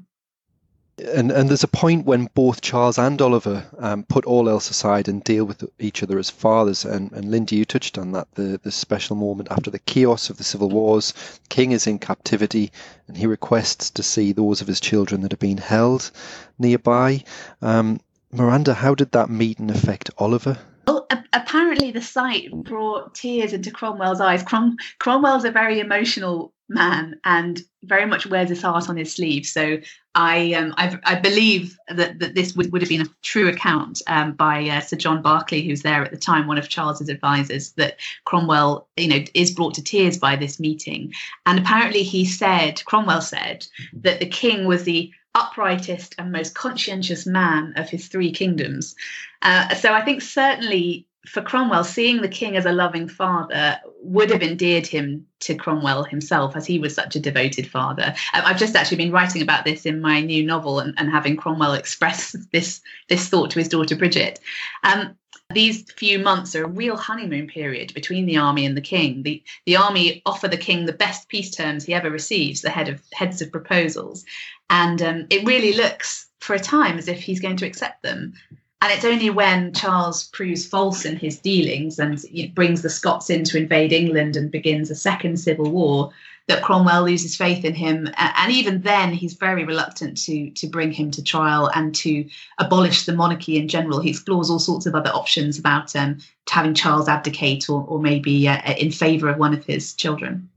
[0.99, 5.07] and and there's a point when both Charles and Oliver um, put all else aside
[5.07, 6.85] and deal with each other as fathers.
[6.85, 10.37] And, and Linda, you touched on that the the special moment after the chaos of
[10.37, 11.13] the civil wars.
[11.49, 12.71] King is in captivity,
[13.07, 16.11] and he requests to see those of his children that have been held
[16.57, 17.23] nearby.
[17.61, 17.99] Um,
[18.31, 20.57] Miranda, how did that meeting affect Oliver?
[20.87, 24.43] Well, apparently the sight brought tears into Cromwell's eyes.
[24.43, 29.45] Crom- Cromwell's a very emotional man and very much wears his heart on his sleeve.
[29.45, 29.79] So
[30.15, 34.33] I um, I, believe that, that this would, would have been a true account um,
[34.33, 37.97] by uh, Sir John Berkeley, who's there at the time, one of Charles's advisors, that
[38.25, 41.13] Cromwell, you know, is brought to tears by this meeting.
[41.45, 47.25] And apparently, he said, Cromwell said, that the king was the uprightest and most conscientious
[47.25, 48.95] man of his three kingdoms.
[49.41, 54.31] Uh, so I think certainly for Cromwell, seeing the king as a loving father would
[54.31, 58.15] have endeared him to Cromwell himself, as he was such a devoted father.
[58.33, 61.37] Um, I've just actually been writing about this in my new novel and, and having
[61.37, 64.39] Cromwell express this this thought to his daughter Bridget.
[64.83, 65.15] Um,
[65.51, 69.23] these few months are a real honeymoon period between the army and the king.
[69.23, 72.89] The the army offer the king the best peace terms he ever receives, the head
[72.89, 74.25] of heads of proposals,
[74.69, 78.33] and um, it really looks for a time as if he's going to accept them.
[78.81, 82.23] And it's only when Charles proves false in his dealings and
[82.55, 86.11] brings the Scots in to invade England and begins a second civil war
[86.47, 88.09] that Cromwell loses faith in him.
[88.17, 93.05] And even then, he's very reluctant to, to bring him to trial and to abolish
[93.05, 93.99] the monarchy in general.
[93.99, 96.17] He explores all sorts of other options about um,
[96.49, 100.49] having Charles abdicate or, or maybe uh, in favour of one of his children.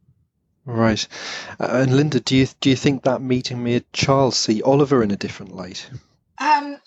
[0.65, 1.07] Right.
[1.59, 5.11] Uh, and Linda, do you, do you think that meeting made Charles see Oliver in
[5.11, 5.91] a different light?
[6.39, 6.79] Um,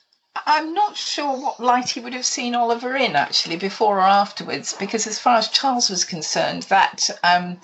[0.47, 4.73] I'm not sure what light he would have seen Oliver in actually before or afterwards,
[4.73, 7.59] because as far as Charles was concerned, that um,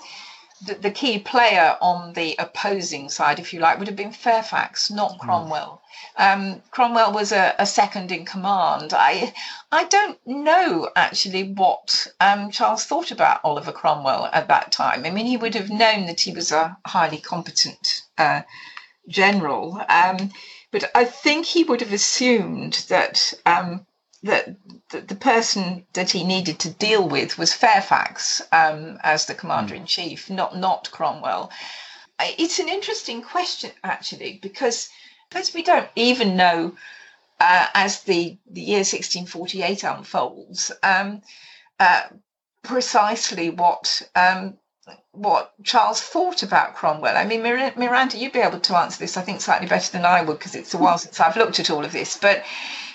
[0.65, 4.89] the, the, key player on the opposing side, if you like, would have been Fairfax,
[4.89, 5.19] not hmm.
[5.19, 5.81] Cromwell.
[6.17, 8.93] Um, Cromwell was a, a, second in command.
[8.93, 9.33] I
[9.71, 15.05] I don't know actually what um, Charles thought about Oliver Cromwell at that time.
[15.05, 18.41] I mean, he would have known that he was a highly competent uh,
[19.07, 19.83] general.
[19.87, 20.31] Um,
[20.71, 23.85] but I think he would have assumed that um,
[24.23, 24.55] that,
[24.89, 29.85] the person that he needed to deal with was Fairfax um, as the commander in
[29.85, 31.51] chief, not not Cromwell.
[32.19, 34.89] It's an interesting question actually because
[35.33, 36.75] as we don't even know
[37.39, 41.21] uh, as the the year 1648 unfolds um,
[41.79, 42.03] uh,
[42.63, 44.57] precisely what um,
[45.11, 47.17] what Charles thought about Cromwell.
[47.17, 50.21] I mean, Miranda, you'd be able to answer this, I think, slightly better than I
[50.21, 52.17] would because it's a while since I've looked at all of this.
[52.17, 52.43] But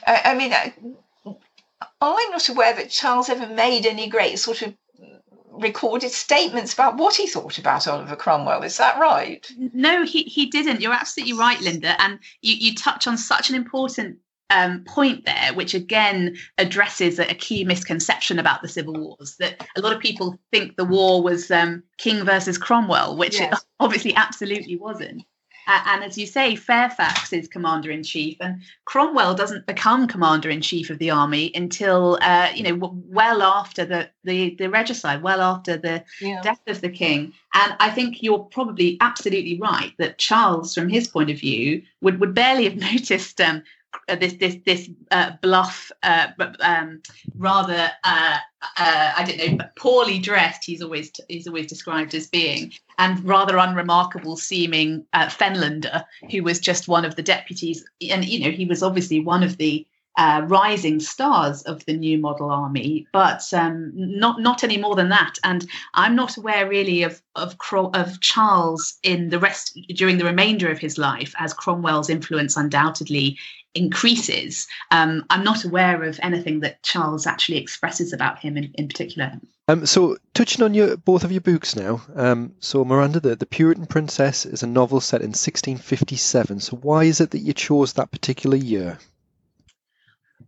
[0.06, 1.34] uh, I mean, uh,
[2.00, 4.74] I'm not aware that Charles ever made any great sort of
[5.52, 8.62] recorded statements about what he thought about Oliver Cromwell.
[8.62, 9.46] Is that right?
[9.56, 10.80] No, he, he didn't.
[10.80, 12.00] You're absolutely right, Linda.
[12.00, 14.18] And you, you touch on such an important
[14.50, 19.66] um, point there, which again addresses a, a, key misconception about the civil wars that
[19.76, 23.52] a lot of people think the war was um, King versus Cromwell, which yes.
[23.52, 25.24] it obviously absolutely wasn't.
[25.68, 30.48] Uh, and as you say, Fairfax is commander in chief, and Cromwell doesn't become commander
[30.48, 35.22] in chief of the army until uh, you know well after the the, the regicide,
[35.22, 36.40] well after the yeah.
[36.40, 37.32] death of the king.
[37.54, 42.20] And I think you're probably absolutely right that Charles, from his point of view, would
[42.20, 43.64] would barely have noticed um,
[44.08, 46.28] this this this uh, bluff, uh,
[46.60, 47.02] um,
[47.36, 48.38] rather uh,
[48.76, 50.64] uh, I don't know, poorly dressed.
[50.64, 56.60] He's always he's always described as being, and rather unremarkable seeming uh, Fenlander, who was
[56.60, 59.86] just one of the deputies, and you know he was obviously one of the
[60.16, 65.10] uh, rising stars of the new model army, but um, not not any more than
[65.10, 65.34] that.
[65.44, 70.70] And I'm not aware really of of, of Charles in the rest during the remainder
[70.70, 73.38] of his life, as Cromwell's influence undoubtedly
[73.76, 74.66] increases.
[74.90, 79.32] Um, I'm not aware of anything that Charles actually expresses about him in, in particular.
[79.68, 83.46] Um, so, touching on your both of your books now, um, so Miranda, the, the
[83.46, 86.60] Puritan Princess is a novel set in 1657.
[86.60, 88.98] So, why is it that you chose that particular year?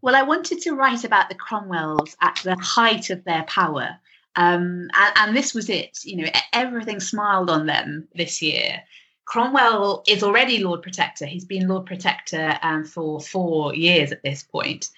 [0.00, 3.98] Well, I wanted to write about the Cromwells at the height of their power.
[4.36, 5.98] Um, and, and, this was it.
[6.04, 8.82] You know, everything smiled on them this year.
[9.28, 11.26] Cromwell is already Lord Protector.
[11.26, 14.88] He's been Lord Protector um, for four years at this point,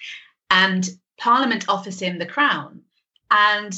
[0.49, 2.81] and Parliament offers him the crown.
[3.29, 3.73] And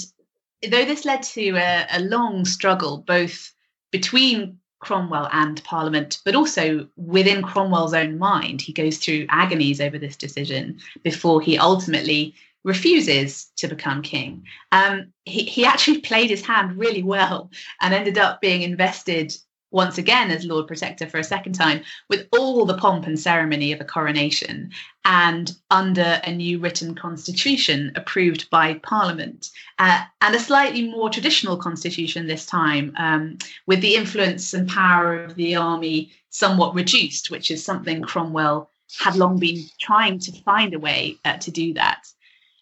[0.62, 3.52] though this led to a, a long struggle, both
[3.92, 8.62] between Cromwell and Parliament, but also within Cromwell's own mind.
[8.62, 14.44] He goes through agonies over this decision before he ultimately refuses to become king.
[14.72, 17.50] Um, he, he actually played his hand really well
[17.82, 19.36] and ended up being invested
[19.74, 23.74] once again as Lord Protector for a second time with all the pomp and ceremony
[23.74, 24.72] of a coronation
[25.04, 29.50] and under a new written constitution approved by Parliament
[29.80, 35.24] uh, and a slightly more traditional constitution this time um, with the influence and power
[35.24, 38.70] of the army somewhat reduced, which is something Cromwell
[39.00, 42.06] had long been trying to find a way uh, to do that.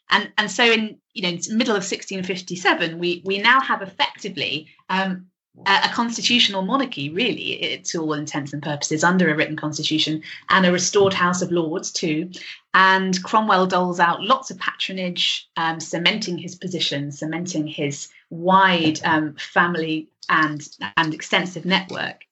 [0.10, 5.28] And, and so in you know middle of 1657 we we now have effectively um,
[5.66, 10.72] a, constitutional monarchy, really, to all intents and purposes, under a written constitution and a
[10.72, 12.32] restored House of Lords, too.
[12.74, 19.36] And Cromwell doles out lots of patronage, um, cementing his position, cementing his wide um,
[19.36, 22.24] family and, and extensive network.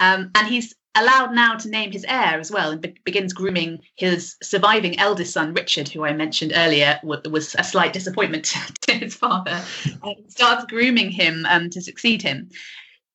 [0.00, 3.80] Um, and he's allowed now to name his heir as well and be- begins grooming
[3.96, 8.44] his surviving eldest son, Richard, who I mentioned earlier w- was a slight disappointment
[8.82, 9.62] to his father.
[10.02, 12.50] Uh, starts grooming him um, to succeed him.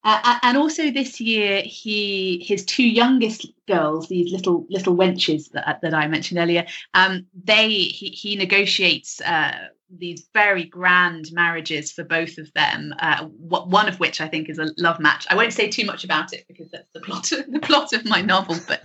[0.03, 5.79] Uh, and also this year, he his two youngest girls, these little little wenches that,
[5.83, 6.65] that I mentioned earlier,
[6.95, 9.67] um, they he, he negotiates uh,
[9.97, 12.93] these very grand marriages for both of them.
[12.99, 15.25] Uh, one of which I think is a love match.
[15.29, 18.05] I won't say too much about it because that's the plot of, the plot of
[18.05, 18.57] my novel.
[18.67, 18.81] But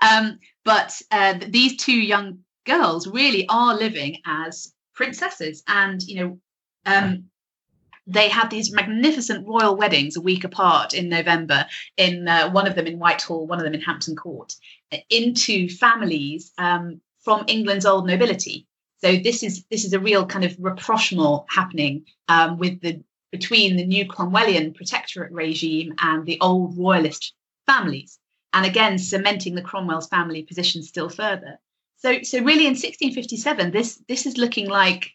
[0.00, 6.40] um, but uh, these two young girls really are living as princesses, and you know.
[6.84, 7.24] Um,
[8.04, 11.64] they had these magnificent royal weddings a week apart in November,
[11.96, 14.52] in uh, one of them in Whitehall, one of them in Hampton Court,
[15.08, 18.66] into families um, from England's old nobility.
[19.02, 23.76] So this is this is a real kind of rapprochement happening um, with the between
[23.76, 27.34] the new Cromwellian protectorate regime and the old royalist
[27.66, 28.18] families,
[28.52, 31.58] and again cementing the Cromwell's family position still further.
[31.96, 35.10] So so really in 1657, this this is looking like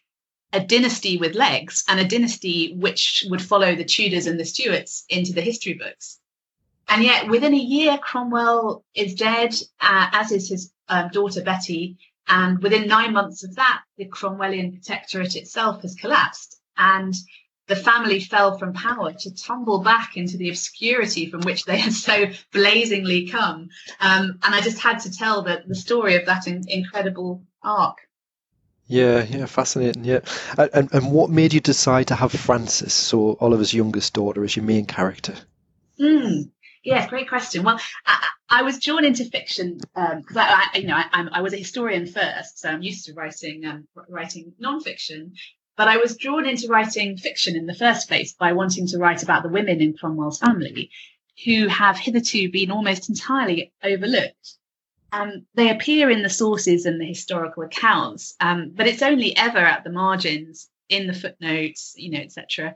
[0.52, 5.04] a dynasty with legs and a dynasty which would follow the Tudors and the Stuarts
[5.08, 6.20] into the history books.
[6.88, 11.98] And yet, within a year, Cromwell is dead, uh, as is his um, daughter Betty,
[12.28, 16.60] and within nine months of that, the Cromwellian protectorate itself has collapsed.
[16.76, 17.14] And
[17.68, 21.92] the family fell from power to tumble back into the obscurity from which they had
[22.08, 23.68] so blazingly come.
[24.00, 27.98] Um, and I just had to tell the, the story of that in, incredible arc.
[28.86, 30.06] Yeah, yeah, fascinating.
[30.06, 30.20] Yeah,
[30.56, 34.64] and and what made you decide to have Frances, so Oliver's youngest daughter, as your
[34.64, 35.34] main character?
[36.00, 36.50] Mm,
[36.88, 37.64] Yes, great question.
[37.64, 41.42] Well, I, I was drawn into fiction because um, I, I, you know, I, I,
[41.42, 45.32] was a historian first, so I'm used to writing um, writing nonfiction.
[45.76, 49.22] But I was drawn into writing fiction in the first place by wanting to write
[49.22, 50.90] about the women in Cromwell's family,
[51.44, 54.54] who have hitherto been almost entirely overlooked.
[55.12, 59.58] um, they appear in the sources and the historical accounts, um, but it's only ever
[59.58, 62.74] at the margins, in the footnotes, you know, etc.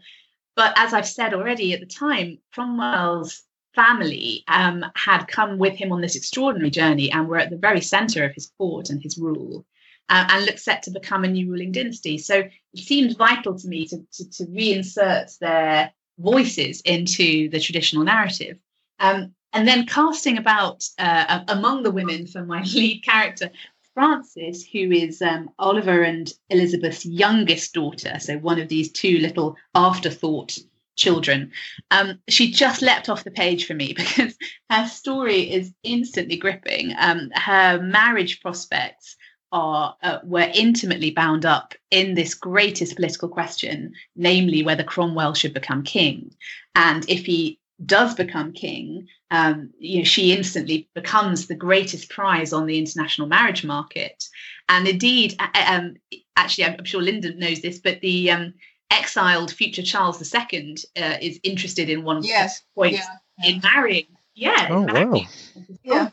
[0.55, 3.43] But as I've said already at the time, Cromwell's
[3.75, 7.81] family um, had come with him on this extraordinary journey and were at the very
[7.81, 9.64] center of his court and his rule.
[10.09, 12.18] Uh, and looked set to become a new ruling dynasty.
[12.18, 12.41] So
[12.75, 18.59] it seemed vital to me to, to, to reinsert their voices into the traditional narrative.
[18.99, 23.51] Um, and then casting about uh, among the women for my lead character,
[23.95, 29.57] Frances, who is um, Oliver and Elizabeth's youngest daughter, so one of these two little
[29.75, 30.57] afterthought
[31.03, 31.51] children.
[31.91, 34.37] Um, she just leapt off the page for me because
[34.71, 36.95] her story is instantly gripping.
[36.99, 39.17] Um, her marriage prospects
[39.51, 45.53] are uh, were intimately bound up in this greatest political question, namely whether Cromwell should
[45.53, 46.35] become king,
[46.75, 52.53] and if he does become king, um, you know, she instantly becomes the greatest prize
[52.53, 54.25] on the international marriage market.
[54.69, 55.97] And indeed, um,
[56.37, 58.55] actually, I'm sure Linda knows this, but the um,
[58.93, 62.62] exiled future Charles II uh, is interested in one yes.
[62.74, 63.01] points
[63.38, 63.51] yeah.
[63.51, 64.07] in marrying.
[64.34, 64.68] Yeah.
[64.70, 65.28] Oh, marrying.
[65.55, 65.64] wow.
[65.82, 66.11] Yeah.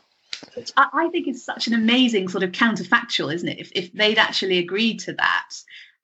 [0.54, 3.58] Which I, I think is such an amazing sort of counterfactual, isn't it?
[3.58, 5.50] If, if they'd actually agreed to that,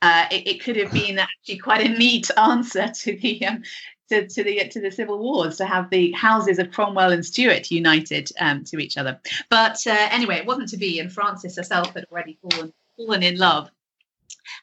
[0.03, 3.63] uh, it, it, could have been actually quite a neat answer to the um,
[4.09, 7.71] to, to the to the civil wars to have the houses of Cromwell and Stuart
[7.71, 9.21] united um, to each other.
[9.51, 13.37] But uh, anyway, it wasn't to be, and Frances herself had already fallen fallen in
[13.37, 13.71] love.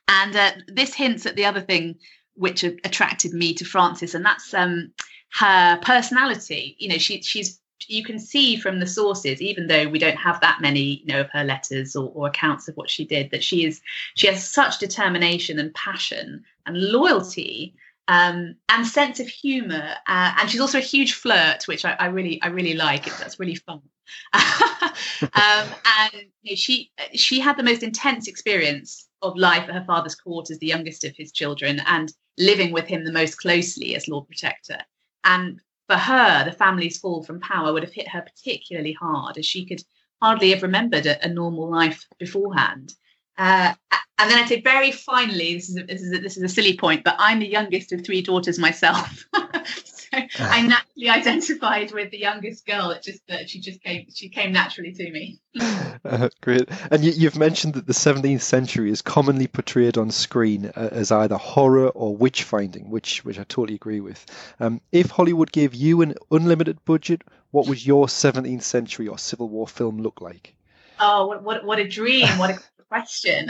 [0.07, 1.95] And uh, this hints at the other thing
[2.35, 4.91] which attracted me to Frances, and that's um,
[5.33, 6.75] her personality.
[6.79, 10.39] You know, she she's you can see from the sources, even though we don't have
[10.41, 13.43] that many, you know, of her letters or, or accounts of what she did, that
[13.43, 13.81] she is
[14.15, 17.75] she has such determination and passion and loyalty
[18.07, 19.95] um, and sense of humor.
[20.07, 23.05] Uh, and she's also a huge flirt, which I, I really, I really like.
[23.17, 23.81] That's really fun.
[24.33, 24.41] um,
[25.33, 30.15] and you know, she she had the most intense experience of life at her father's
[30.15, 34.07] court as the youngest of his children, and living with him the most closely as
[34.07, 34.79] Lord Protector.
[35.23, 39.45] And for her, the family's fall from power would have hit her particularly hard, as
[39.45, 39.83] she could
[40.21, 42.93] hardly have remembered a, a normal life beforehand.
[43.37, 43.73] Uh,
[44.19, 46.49] and then I'd say very finally, this is, a, this is a, this is a
[46.49, 49.25] silly point, but I'm the youngest of three daughters myself.
[50.31, 50.67] so I ah.
[50.67, 52.91] naturally identified with the youngest girl.
[52.91, 55.39] It just that she just came she came naturally to me.
[56.05, 56.69] uh, great.
[56.91, 61.11] And you, have mentioned that the 17th century is commonly portrayed on screen uh, as
[61.11, 64.25] either horror or witch finding, which which I totally agree with.
[64.59, 69.49] Um, if Hollywood gave you an unlimited budget, what would your 17th century or Civil
[69.49, 70.55] War film look like?
[70.99, 72.27] Oh, what what, what a dream!
[72.37, 72.59] What a
[72.93, 73.49] question.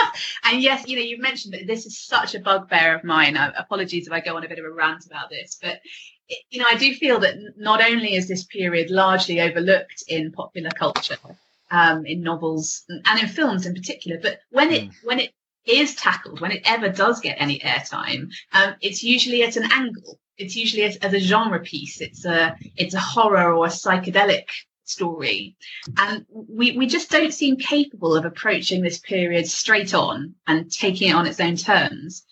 [0.44, 3.36] and yes, you know, you mentioned that this is such a bugbear of mine.
[3.36, 5.80] Apologies if I go on a bit of a rant about this, but
[6.50, 10.70] you know, I do feel that not only is this period largely overlooked in popular
[10.70, 11.16] culture,
[11.72, 14.94] um, in novels and in films in particular, but when it mm.
[15.02, 15.32] when it
[15.66, 20.20] is tackled, when it ever does get any airtime, um, it's usually at an angle.
[20.36, 22.00] It's usually as, as, a genre piece.
[22.00, 24.46] It's a it's a horror or a psychedelic
[24.84, 25.56] story.
[25.98, 31.10] And we, we just don't seem capable of approaching this period straight on and taking
[31.10, 32.24] it on its own terms.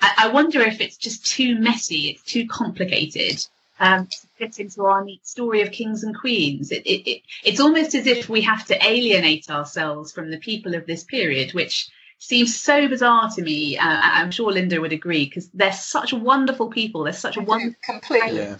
[0.00, 3.44] I, I wonder if it's just too messy, it's too complicated
[3.78, 6.70] um, to fit into our neat story of kings and queens.
[6.72, 10.74] It, it, it, it's almost as if we have to alienate ourselves from the people
[10.74, 11.88] of this period, which
[12.18, 13.76] seems so bizarre to me.
[13.76, 17.04] Uh, I'm sure Linda would agree because they're such wonderful people.
[17.04, 18.38] They're such a wonderful completely.
[18.38, 18.56] Yeah.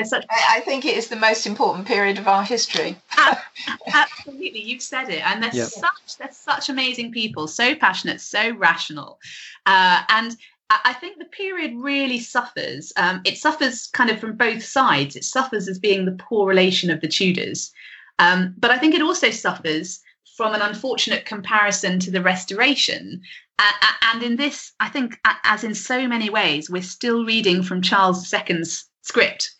[0.00, 0.24] There's such.
[0.30, 2.96] I think it is the most important period of our history.
[3.92, 5.68] Absolutely, you've said it, and they're yep.
[5.68, 9.18] such they're such amazing people, so passionate, so rational,
[9.66, 10.34] uh, and
[10.70, 12.94] I think the period really suffers.
[12.96, 15.16] Um, it suffers kind of from both sides.
[15.16, 17.70] It suffers as being the poor relation of the Tudors,
[18.18, 20.00] um, but I think it also suffers
[20.34, 23.20] from an unfortunate comparison to the Restoration.
[23.58, 23.72] Uh,
[24.14, 28.32] and in this, I think, as in so many ways, we're still reading from Charles
[28.32, 29.50] II's script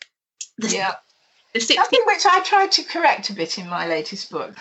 [0.69, 0.95] yeah.
[1.53, 4.55] The 60- Something which I tried to correct a bit in my latest book.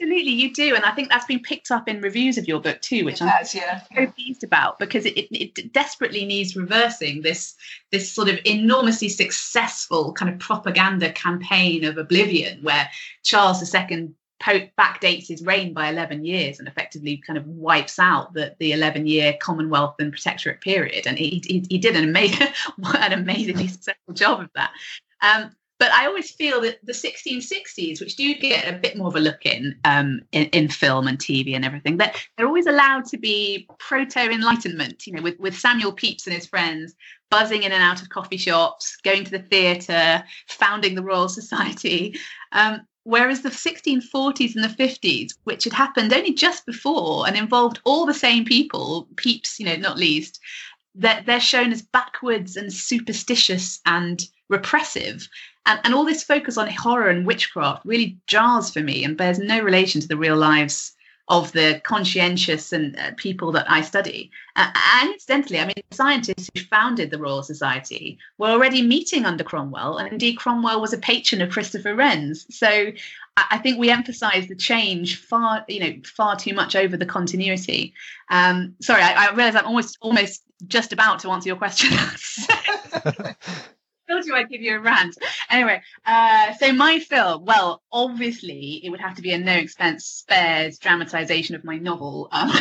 [0.00, 2.80] Absolutely, you do, and I think that's been picked up in reviews of your book
[2.80, 3.82] too, which I'm has, yeah.
[3.94, 7.54] so pleased about because it, it, it, desperately needs reversing this
[7.92, 12.88] this sort of enormously successful kind of propaganda campaign of oblivion, where
[13.22, 14.10] Charles II
[14.40, 18.72] Pope backdates his reign by 11 years and effectively kind of wipes out the, the
[18.72, 21.08] 11 year Commonwealth and Protectorate period.
[21.08, 22.46] And he, he, he did an, amazing,
[22.94, 24.70] an amazingly successful job of that.
[25.22, 29.14] Um, but I always feel that the 1660s, which do get a bit more of
[29.14, 33.04] a look in, um, in, in film and TV and everything, that they're always allowed
[33.06, 35.06] to be proto Enlightenment.
[35.06, 36.94] You know, with with Samuel Pepys and his friends
[37.30, 42.18] buzzing in and out of coffee shops, going to the theatre, founding the Royal Society.
[42.52, 47.80] Um, Whereas the 1640s and the 50s, which had happened only just before and involved
[47.84, 50.38] all the same people, Pepys, you know, not least,
[50.94, 55.28] that they're shown as backwards and superstitious and repressive.
[55.66, 59.38] And, and all this focus on horror and witchcraft really jars for me and bears
[59.38, 60.94] no relation to the real lives
[61.28, 64.30] of the conscientious and uh, people that I study.
[64.56, 64.70] Uh,
[65.00, 69.98] and incidentally, I mean, scientists who founded the Royal Society were already meeting under Cromwell,
[69.98, 72.46] and indeed, Cromwell was a patron of Christopher Wren's.
[72.56, 72.66] So
[73.36, 77.06] I, I think we emphasise the change far, you know, far too much over the
[77.06, 77.92] continuity.
[78.30, 81.90] Um, sorry, I, I realise I'm almost almost just about to answer your question.
[84.08, 85.16] told you I'd give you a rant.
[85.50, 90.04] Anyway, uh, so my film, well, obviously it would have to be a no expense
[90.04, 92.50] spared dramatization of my novel, um,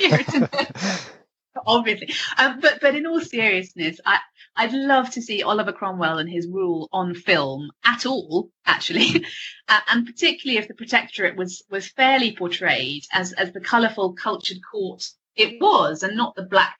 [1.66, 4.18] obviously, um, but but in all seriousness, I
[4.56, 9.24] I'd love to see Oliver Cromwell and his rule on film at all, actually,
[9.68, 14.58] uh, and particularly if the Protectorate was was fairly portrayed as as the colourful, cultured
[14.70, 16.78] court it was, and not the black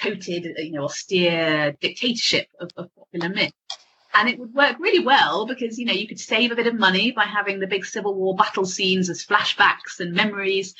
[0.00, 3.52] coated, you know, austere dictatorship of, of popular myth.
[4.14, 6.74] And it would work really well because, you know, you could save a bit of
[6.74, 10.74] money by having the big Civil War battle scenes as flashbacks and memories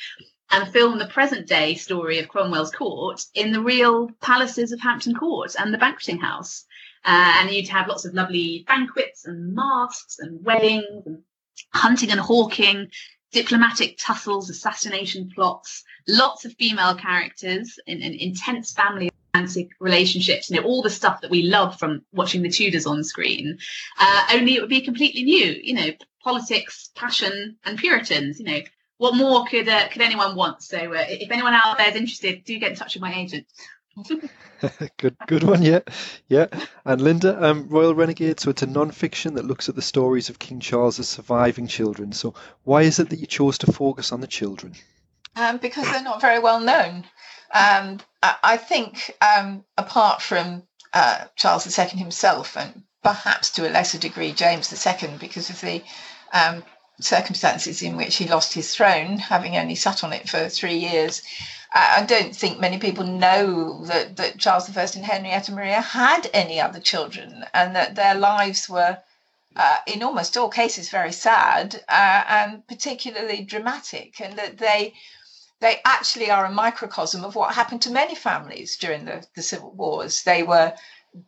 [0.51, 5.15] and film the present day story of Cromwell's court in the real palaces of Hampton
[5.15, 6.65] Court and the banqueting house.
[7.05, 11.23] Uh, and you'd have lots of lovely banquets and masques and weddings and
[11.73, 12.87] hunting and hawking,
[13.33, 20.55] diplomatic tussles, assassination plots, lots of female characters and, in intense family romantic relationships, you
[20.55, 23.57] know, all the stuff that we love from watching the Tudors on screen.
[23.99, 25.89] Uh, only it would be completely new, you know,
[26.23, 28.39] politics, passion, and Puritans.
[28.39, 28.59] You know,
[28.97, 30.61] what more could uh, could anyone want?
[30.61, 33.47] So, uh, if anyone out there is interested, do get in touch with my agent.
[34.97, 35.61] good, good one.
[35.61, 35.81] Yeah,
[36.27, 36.47] yeah.
[36.85, 38.39] And Linda, um, Royal Renegade.
[38.39, 42.11] So it's a non-fiction that looks at the stories of King Charles's surviving children.
[42.11, 42.33] So
[42.63, 44.73] why is it that you chose to focus on the children?
[45.35, 47.05] Um, because they're not very well known.
[47.53, 53.71] Um, I, I, think, um, apart from uh, Charles II himself, and perhaps to a
[53.71, 55.83] lesser degree James II, because of the
[56.33, 56.63] um,
[57.01, 61.21] circumstances in which he lost his throne, having only sat on it for three years.
[61.75, 66.61] I don't think many people know that, that Charles I and Henrietta Maria had any
[66.61, 68.99] other children and that their lives were,
[69.55, 74.93] uh, in almost all cases, very sad uh, and particularly dramatic, and that they
[75.61, 79.71] they actually are a microcosm of what happened to many families during the, the civil
[79.71, 80.23] wars.
[80.23, 80.73] They were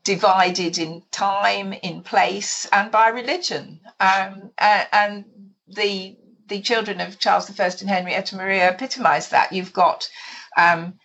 [0.03, 3.79] divided in time, in place, and by religion.
[3.99, 5.25] Um, and,
[5.67, 9.51] the the children of Charles I and Henrietta Maria epitomise that.
[9.51, 10.07] You've got
[10.55, 10.99] um,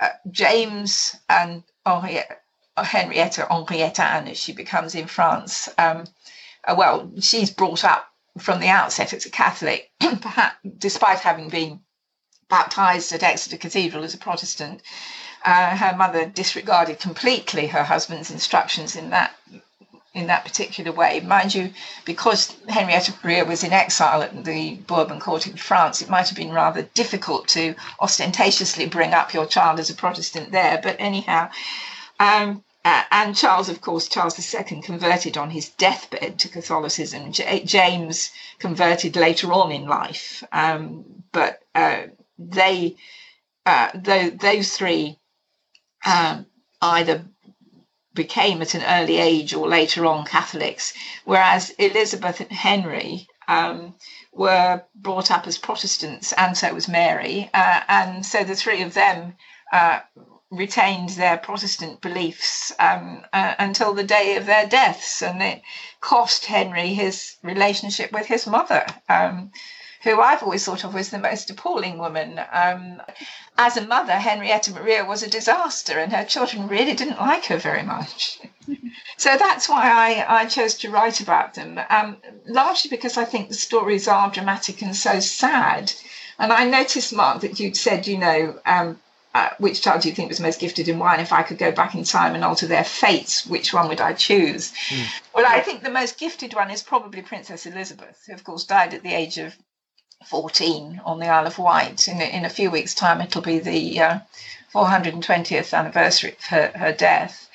[0.00, 2.36] uh, James and Henrietta,
[2.76, 5.68] Henrietta Henrietta Anne, as she becomes in France.
[5.76, 6.04] Um,
[6.64, 8.08] uh, well, she's brought up
[8.38, 11.80] from the outset as a Catholic, perhaps despite having been
[12.48, 14.82] baptized at Exeter Cathedral as a Protestant.
[15.44, 19.35] Uh, her mother disregarded completely her husband's instructions in that
[20.16, 21.20] in that particular way.
[21.20, 21.72] Mind you,
[22.06, 26.36] because Henrietta Maria was in exile at the Bourbon court in France, it might have
[26.36, 30.80] been rather difficult to ostentatiously bring up your child as a Protestant there.
[30.82, 31.50] But anyhow,
[32.18, 37.32] um, uh, and Charles, of course, Charles II converted on his deathbed to Catholicism.
[37.32, 42.04] J- James converted later on in life, um, but uh,
[42.38, 42.96] they,
[43.66, 45.18] uh, those three,
[46.06, 46.46] um,
[46.80, 47.24] either
[48.16, 50.92] became at an early age or later on Catholics,
[51.24, 53.94] whereas Elizabeth and Henry um,
[54.32, 57.48] were brought up as Protestants, and so was Mary.
[57.54, 59.36] Uh, and so the three of them
[59.72, 60.00] uh,
[60.50, 65.62] retained their Protestant beliefs um, uh, until the day of their deaths, and it
[66.00, 68.84] cost Henry his relationship with his mother.
[69.08, 69.52] Um,
[70.06, 72.40] who I've always thought of as the most appalling woman.
[72.52, 73.02] Um,
[73.58, 77.56] as a mother, Henrietta Maria was a disaster, and her children really didn't like her
[77.56, 78.38] very much.
[79.16, 83.48] so that's why I, I chose to write about them, um, largely because I think
[83.48, 85.92] the stories are dramatic and so sad.
[86.38, 89.00] And I noticed, Mark, that you'd said, you know, um,
[89.34, 91.18] uh, which child do you think was most gifted in wine?
[91.18, 94.12] If I could go back in time and alter their fates, which one would I
[94.12, 94.72] choose?
[94.88, 95.06] Mm.
[95.34, 98.94] Well, I think the most gifted one is probably Princess Elizabeth, who, of course, died
[98.94, 99.56] at the age of
[100.24, 102.08] 14 on the Isle of Wight.
[102.08, 104.18] In, in a few weeks' time, it'll be the uh,
[104.74, 107.48] 420th anniversary of her, her death.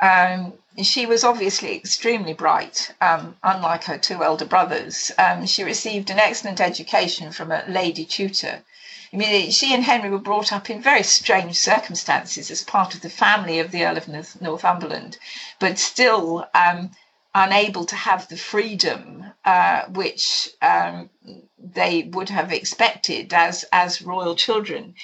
[0.00, 5.10] Um, she was obviously extremely bright, um, unlike her two elder brothers.
[5.18, 8.62] Um, she received an excellent education from a lady tutor.
[9.12, 13.02] I mean, she and Henry were brought up in very strange circumstances as part of
[13.02, 14.08] the family of the Earl of
[14.40, 15.18] Northumberland,
[15.58, 16.90] but still um,
[17.34, 21.10] unable to have the freedom uh, which um,
[21.58, 24.94] they would have expected as as royal children,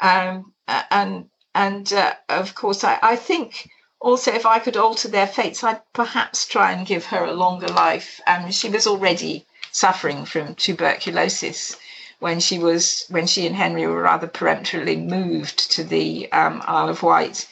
[0.00, 0.52] um,
[0.90, 3.68] and and uh, of course I, I think
[4.00, 7.68] also if I could alter their fates, I'd perhaps try and give her a longer
[7.68, 8.20] life.
[8.26, 11.76] Um, she was already suffering from tuberculosis
[12.18, 16.88] when she was when she and Henry were rather peremptorily moved to the um, Isle
[16.88, 17.46] of Wight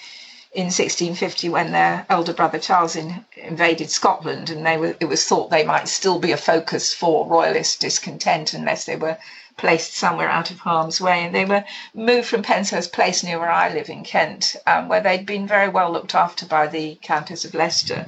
[0.55, 5.25] in 1650 when their elder brother Charles in, invaded Scotland, and they were it was
[5.25, 9.19] thought they might still be a focus for royalist discontent unless they were
[9.57, 11.25] placed somewhere out of harm's way.
[11.25, 15.01] And they were moved from Penshurst Place near where I live in Kent, um, where
[15.01, 18.07] they'd been very well looked after by the Countess of Leicester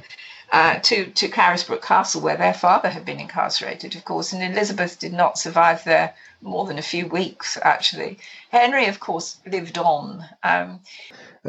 [0.51, 4.31] uh, to, to Carisbrooke Castle, where their father had been incarcerated, of course.
[4.31, 8.19] And Elizabeth did not survive there more than a few weeks, actually.
[8.51, 10.25] Henry, of course, lived on.
[10.43, 10.79] Um,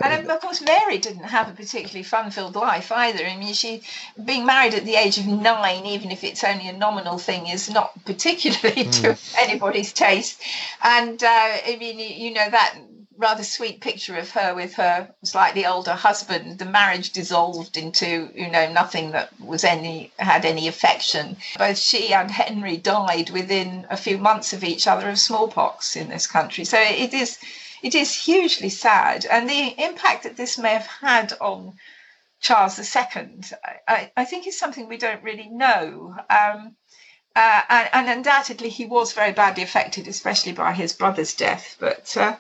[0.03, 3.25] and of course, Mary didn't have a particularly fun-filled life either.
[3.25, 3.83] I mean, she
[4.25, 7.71] being married at the age of nine, even if it's only a nominal thing, is
[7.71, 9.03] not particularly mm.
[9.03, 10.41] to anybody's taste.
[10.83, 11.27] And uh,
[11.67, 12.77] I mean, you know that
[13.19, 16.59] rather sweet picture of her with her slightly older husband.
[16.59, 21.37] The marriage dissolved into, you know, nothing that was any had any affection.
[21.59, 26.09] Both she and Henry died within a few months of each other of smallpox in
[26.09, 26.65] this country.
[26.65, 27.39] So it is
[27.83, 31.79] it is hugely sad, and the impact that this may have had on
[32.41, 33.41] Charles II,
[33.87, 36.17] I, I think is something we don't really know.
[36.31, 36.77] Um,
[37.35, 41.77] uh, and, and, undoubtedly, he was very badly affected, especially by his brother's death.
[41.79, 42.37] But uh,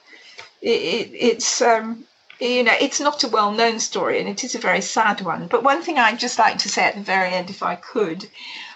[0.60, 2.04] it, it's um,
[2.40, 5.62] you know it's not a well-known story and it is a very sad one but
[5.62, 8.28] one thing i'd just like to say at the very end if i could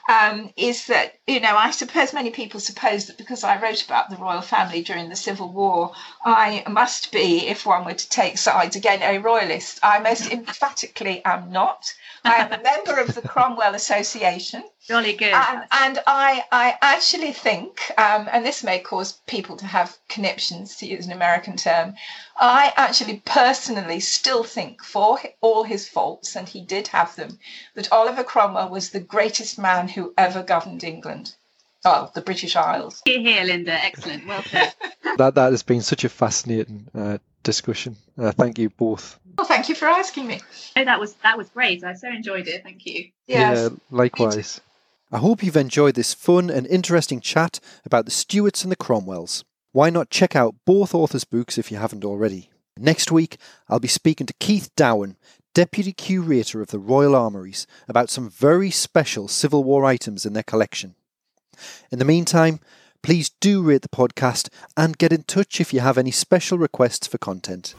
[0.09, 4.11] um, is that you know i suppose many people suppose that because i wrote about
[4.11, 5.93] the royal family during the civil war
[6.25, 11.25] i must be if one were to take sides again a royalist i most emphatically
[11.25, 11.93] am not
[12.25, 14.63] I am a member of the Cromwell Association.
[14.87, 15.33] Jolly good.
[15.33, 20.77] And, and I, I actually think, um, and this may cause people to have conniptions,
[20.77, 21.95] to use an American term,
[22.37, 27.39] I actually personally still think, for all his faults, and he did have them,
[27.75, 31.35] that Oliver Cromwell was the greatest man who ever governed England.
[31.85, 33.03] Oh, the British Isles.
[33.05, 33.73] Here, here, Linda.
[33.73, 34.27] Excellent.
[34.27, 34.73] Well said.
[35.17, 37.97] that that has been such a fascinating uh, discussion.
[38.19, 40.41] Uh, thank you both well, thank you for asking me.
[40.77, 41.83] Oh, that was that was great.
[41.85, 42.63] I so enjoyed it.
[42.63, 43.11] Thank you.
[43.27, 43.71] Yes.
[43.71, 44.61] Yeah, likewise.
[45.11, 49.45] I hope you've enjoyed this fun and interesting chat about the Stuarts and the Cromwells.
[49.73, 52.51] Why not check out both authors' books if you haven't already?
[52.79, 53.37] Next week,
[53.69, 55.17] I'll be speaking to Keith Dowen,
[55.55, 60.43] Deputy Curator of the Royal Armouries, about some very special Civil War items in their
[60.43, 60.95] collection.
[61.91, 62.61] In the meantime,
[63.03, 67.07] please do rate the podcast and get in touch if you have any special requests
[67.07, 67.75] for content.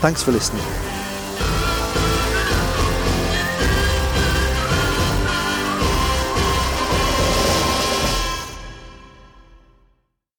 [0.00, 0.99] Thanks for listening.